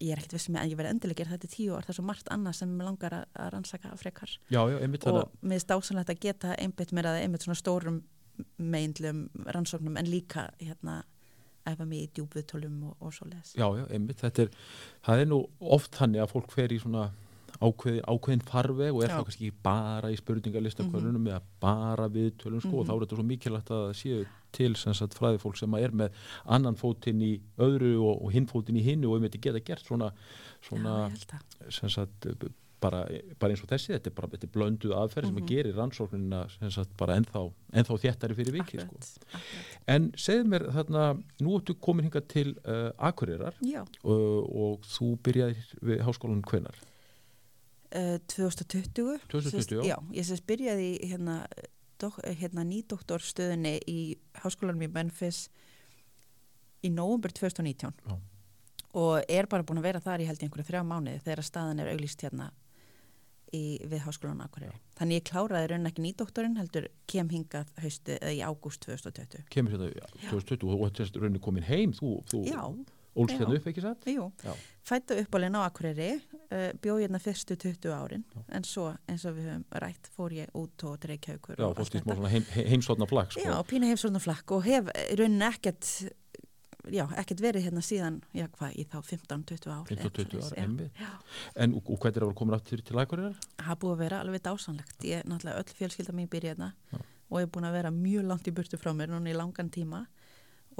[0.00, 1.84] ég er ekkert vissum að ég verði gera þetta í tíu ár.
[1.84, 4.36] Það er svo margt annað sem mér langar að, að rannsaka frekar.
[4.48, 8.00] Já, og mér finnst ásanlegt að geta einbytt mér að einbytt svona stórum
[8.56, 11.02] meindlum rannsóknum en líka hérna
[11.68, 14.54] æfa mig í djúbviðtölum og, og svo leiðis Já, já, einmitt, þetta er,
[15.06, 15.42] það er nú
[15.76, 17.10] oft þannig að fólk fer í svona
[17.60, 19.16] ákveðin, ákveðin farveg og er Já.
[19.18, 23.26] þá kannski ekki bara í spurningarlistakörnunum eða bara viðtölum sko og þá er þetta svo
[23.28, 24.22] mikilvægt að það séu
[24.56, 26.16] til sem sagt fræði fólk sem er með
[26.56, 30.10] annan fótinn í öðru og, og hinn fótinn í hinnu og einmitt geta gert svona,
[30.64, 31.42] svona Já,
[32.80, 33.04] bara,
[33.40, 36.42] bara eins og þessi, þetta er bara þetta er blönduð aðferð sem að gerir rannsóknina
[36.72, 37.42] sagt bara ennþá,
[37.80, 39.40] ennþá þéttari fyrir vikið sko.
[39.90, 41.08] En segð mér þarna,
[41.44, 46.80] nú ertu komin hingað til uh, Akureyrar og, og þú byrjaðir við háskólanum hvenar?
[47.94, 49.82] uh, 2020 2020, Sest, já.
[49.84, 51.42] Já, ég sérst byrjaði hérna,
[52.00, 54.00] dok, hérna nýdoktorstöðinni í
[54.42, 55.48] háskólanum í Memphis
[56.86, 58.16] í nóvumber 2019 Já.
[58.96, 61.82] og er bara búin að vera þar í held í einhverju þrjá mánuði þegar staðan
[61.82, 62.50] er auglýst hérna
[63.56, 64.76] í, við háskólan Akureyri.
[64.98, 69.44] Þannig ég kláraði raun ekki nýdoktorinn heldur kem hingað hausti eða í ágúst 2020.
[69.50, 72.60] Kemur hérna já, 2020 og þetta er rauninni komin heim, þú, þú Já,
[73.18, 73.40] ólst já.
[73.40, 74.06] hérna upp ekki satt?
[74.12, 74.28] jú.
[74.44, 74.52] Já.
[74.90, 76.10] Fættu uppálinn á Akureyri,
[76.50, 78.40] uh, bjóð hérna fyrstu 20 árin, Já.
[78.58, 81.98] en svo eins og við höfum rætt fór ég út og dreikja ykkur Já, fórst
[81.98, 83.44] í smá heim, heimsotna flagg sko.
[83.44, 84.88] Já, pína heimsórna flakk og hef
[85.18, 85.90] rauninni ekkert
[86.88, 90.84] já, ekkert verið hérna síðan já, hvað, í þá 15-20 ár 15-20 eða ár.
[91.00, 91.10] Já.
[91.64, 93.36] En og, og hvernig er það komin aftur til Akureyrar?
[93.60, 97.00] Það búið að vera alveg dásanlegt ég, náttúrulega öll fjölskylda mín byrja hérna Já.
[97.00, 99.72] og ég er búin að vera mjög langt í burtu frá mér núna í langan
[99.72, 100.04] tíma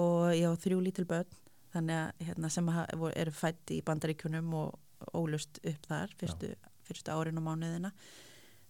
[0.00, 1.38] og ég á þrjú lítil börn
[1.74, 6.54] þannig að hérna, sem að eru fætt í bandaríkjunum og ólust upp þar fyrstu,
[6.88, 7.92] fyrstu árin og mánuðina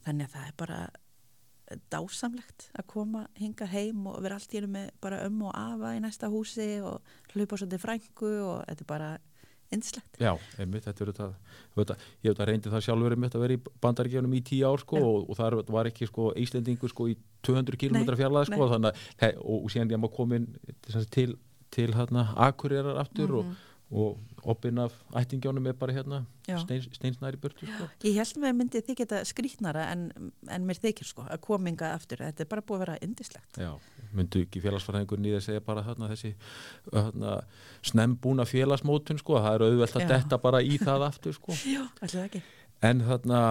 [0.05, 0.81] þannig að það er bara
[1.93, 5.95] dásamlegt að koma hinga heim og vera allt í einu með bara ömmu og afa
[5.97, 7.01] í næsta húsi og
[7.35, 9.11] hlaupa svolítið frængu og þetta er bara
[9.71, 10.19] yndislegt.
[10.19, 11.29] Já, einmitt, þetta er þetta,
[11.77, 14.83] þetta ég hef þetta reyndi það sjálfur einmitt að vera í bandaríkjunum í tíu ár
[14.83, 15.07] sko Já.
[15.07, 17.17] og, og það var ekki sko Íslendingur sko í
[17.47, 20.49] 200 km fjarlæð sko þannig að, og, og síðan ég maður komin
[20.89, 21.29] til, til,
[21.71, 23.55] til hérna Akureyrar aftur og,
[23.91, 26.21] og opinn af ættingjónum er bara hérna
[26.63, 27.89] steins, steinsnæri burtu sko.
[28.07, 30.05] Ég held með myndi þið geta skrítnara en,
[30.49, 32.23] en mér þykir sko að kominga aftur.
[32.23, 33.59] Þetta er bara búið að vera yndislegt.
[33.59, 33.73] Já,
[34.17, 36.33] myndu ekki félagsfæðingur nýðið segja bara þarna þessi
[36.87, 37.35] þarna,
[37.91, 41.59] snembúna félagsmótun sko, það er auðvelt að detta bara í það aftur sko.
[41.75, 41.85] Já.
[42.87, 43.43] En þarna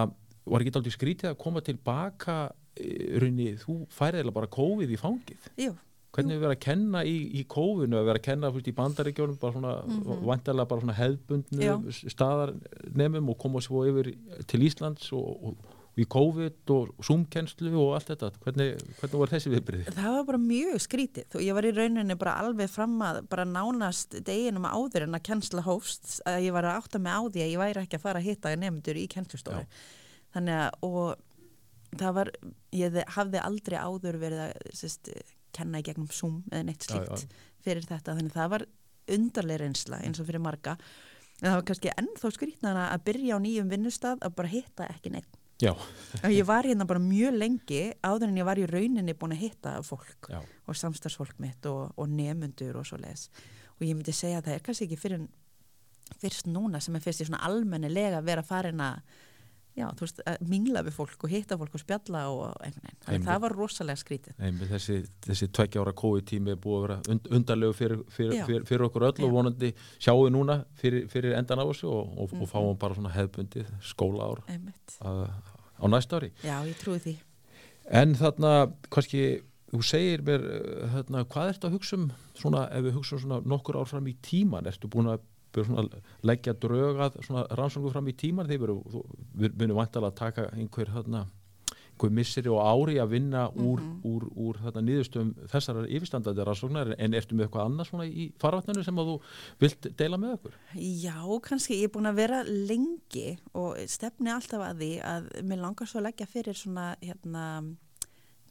[0.48, 2.40] var ekki aldrei skrítið að koma tilbaka
[2.80, 5.52] eh, runni, þú færið eða bara kófið í fangið.
[5.60, 5.76] Jú,
[6.10, 9.36] Hvernig við verið að kenna í, í kófinu, að vera að kenna fyrst, í bandaríkjónum,
[9.38, 10.66] bara svona, mm Mhm.
[10.68, 11.76] bara svona hefðbundnu Já.
[12.10, 15.56] staðarnemum og koma svo yfir til Íslands og, og,
[16.00, 18.68] í COVID og Zoom-kennslu og allt þetta, hvernig,
[19.00, 19.86] hvernig var þessi viðbyrði?
[19.94, 23.44] Það var bara mjög skrítið og ég var í rauninni bara alveg fram að bara
[23.44, 27.42] nánast deginum áður en að kennsla hófst að ég var að átta mig á því
[27.44, 29.66] að ég væri ekki að fara að hitta nefndur í kennslustofu
[30.34, 32.30] þannig að og það var,
[32.72, 35.10] ég hafði aldrei áður verið að sérst,
[35.56, 37.56] kenna í gegnum Zoom eða neitt slikt já, já.
[37.64, 38.66] fyrir þetta þannig að það var
[39.16, 40.76] undarlega reynsla eins og fyrir marga
[41.40, 45.14] en það var kannski ennþá skrítnana að byrja á nýjum vinnustad að bara hitta ekki
[45.14, 45.74] neitt Já.
[46.24, 49.74] ég var hérna bara mjög lengi áður en ég var í rauninni búin að hitta
[49.84, 50.40] fólk Já.
[50.40, 53.26] og samstagsfólk mitt og, og nefnundur og svo les
[53.76, 55.26] og ég myndi segja að það er kannski ekki fyrir
[56.20, 59.02] fyrst núna sem er fyrst í svona almennilega að vera farin að
[59.78, 63.26] já, þú veist, að mingla við fólk og hitta fólk og spjalla og einhvern veginn.
[63.26, 64.36] Það var rosalega skrítið.
[64.38, 68.66] Einmitt, þessi, þessi tveggja ára COVID-tími er búið að vera und, undarlegu fyrir, fyrir, fyrir,
[68.68, 69.26] fyrir okkur öll já.
[69.26, 72.44] og vonandi sjáum við núna fyrir endan á þessu og, og, mm.
[72.44, 75.22] og fáum bara svona hefbundið skóla ár að,
[75.80, 76.32] á næsta ári.
[76.44, 77.16] Já, ég trúi því.
[78.00, 78.54] En þarna,
[78.92, 79.24] kannski,
[79.72, 80.44] þú segir mér,
[80.96, 84.06] þarna, hvað ert að hugsa um svona, ef við hugsa um svona nokkur ár fram
[84.10, 85.24] í tíman, ertu búin að
[86.26, 87.18] leggja drögað
[87.58, 88.72] rannsóngu fram í tíman þegar
[89.34, 91.24] við munum vantalega að taka einhver, hérna,
[91.90, 94.12] einhver misseri og ári að vinna úr, mm -hmm.
[94.12, 98.84] úr, úr hérna, nýðustum þessar yfirstandandi rannsóknar en ertu með eitthvað annað svona í farvatninu
[98.84, 99.20] sem að þú
[99.60, 100.56] vilt deila með okkur?
[100.74, 105.58] Já, kannski ég er búin að vera lengi og stefni alltaf að því að mér
[105.58, 107.76] langar svo að leggja fyrir svona hérna,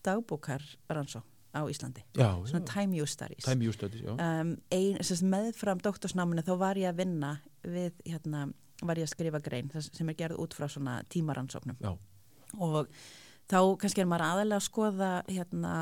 [0.03, 2.03] dagbókar rannsók á Íslandi.
[2.17, 2.73] Já, svona já.
[2.73, 4.99] time use studies, time use studies um, ein,
[5.33, 7.31] meðfram doktorsnáminu þá var ég að vinna
[7.63, 8.47] við, hérna,
[8.83, 11.79] var ég að skrifa grein sem er gerð út frá svona tímaransóknum
[12.59, 12.87] og
[13.49, 15.73] þá kannski er maður aðalega að skoða hérna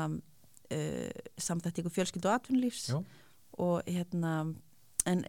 [0.72, 2.90] uh, samþættíku fjölskyld og atvinnulífs.
[3.58, 4.34] Og hérna
[5.08, 5.24] en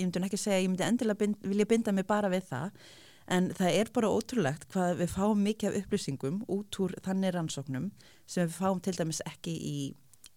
[0.00, 2.84] ég myndi ekki segja, ég myndi endilega bind, vilja binda mig bara við það.
[3.30, 7.90] En það er bara ótrúlegt hvað við fáum mikið af upplýsingum út úr þannig rannsóknum
[8.30, 9.76] sem við fáum til dæmis ekki í,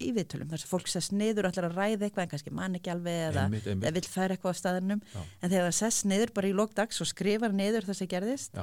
[0.02, 0.50] í viðtölum.
[0.50, 3.20] Þess að fólk sess niður og ætlar að ræða eitthvað en kannski mann ekki alveg
[3.30, 5.02] eða, eða vil færa eitthvað á staðinum.
[5.14, 5.20] Já.
[5.40, 8.62] En þegar það sess niður bara í lókdags og skrifar niður það sem gerðist,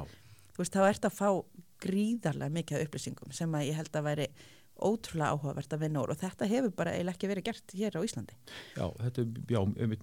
[0.58, 1.30] veist, þá ert að fá
[1.82, 4.28] gríðarlega mikið upplýsingum sem að ég held að væri
[4.82, 8.02] ótrúlega áhugavert að vinna úr og þetta hefur bara eiginlega ekki verið gert hér á
[8.02, 8.38] Íslandi.
[8.76, 9.60] Já, þetta er já,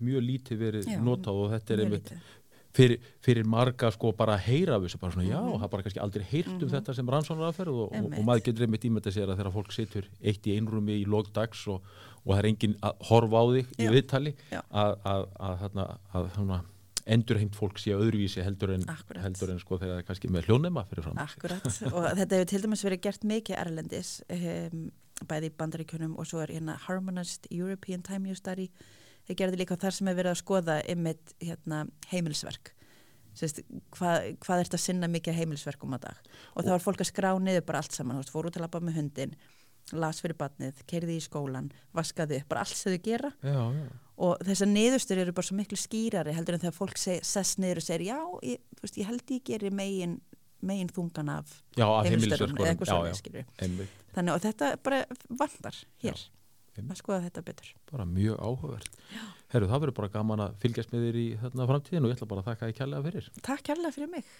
[0.06, 2.12] mjög lítið verið já, notað og þetta er einmitt
[2.78, 5.60] fyrir, fyrir marga sko bara að heyra þessu bara svona já, mhm.
[5.62, 6.74] það bara kannski aldrei heyrt um mm -hmm.
[6.76, 9.76] þetta sem rannsónar aðferð og, og, og maður getur einmitt ímyndið sér að þegar fólk
[9.76, 11.82] situr eitt í einrumi í logdags og,
[12.24, 14.34] og það er enginn að horfa á þig í viðtali
[14.70, 14.98] að,
[15.38, 16.58] að
[17.08, 18.84] endurheimt fólk sé öðruvísi heldur en,
[19.22, 21.20] heldur en sko þegar það er kannski með hljónema fyrir fram.
[21.22, 24.88] Akkurat og þetta hefur til dæmis verið gert mikið erlendis um,
[25.28, 28.68] bæði í bandaríkunum og svo er hérna Harmonized European Time Use Study
[29.28, 32.72] Þeir gerði líka þar sem er verið að skoða ymmit hérna, heimilsverk.
[33.36, 33.60] Sest,
[33.94, 36.28] hvað, hvað er þetta að sinna mikið heimilsverkum að dag?
[36.56, 38.22] Og þá er fólk að skrá niður bara allt saman.
[38.24, 39.34] Þú fór út að lappa með hundin,
[40.00, 43.30] las fyrir batnið, kerði í skólan, vaskaði upp, bara allt sem þau gera.
[43.44, 43.84] Já, já.
[44.18, 47.86] Og þessar niðurstur eru bara svo miklu skýrari heldur en þegar fólk sess niður og
[47.86, 48.18] segir já,
[48.48, 50.16] ég, veist, ég held ég gerir megin,
[50.66, 52.58] megin þungan af heimilsverkum.
[54.16, 56.24] Þannig að þetta bara vandar hér.
[56.86, 57.72] Að skoða þetta betur.
[57.90, 58.98] Bara mjög áhugavert.
[59.52, 62.28] Herru, það verður bara gaman að fylgjast með þér í þarna framtíðin og ég ætla
[62.30, 63.28] bara að þakka þér kærlega fyrir.
[63.48, 64.32] Takk kærlega fyrir mig.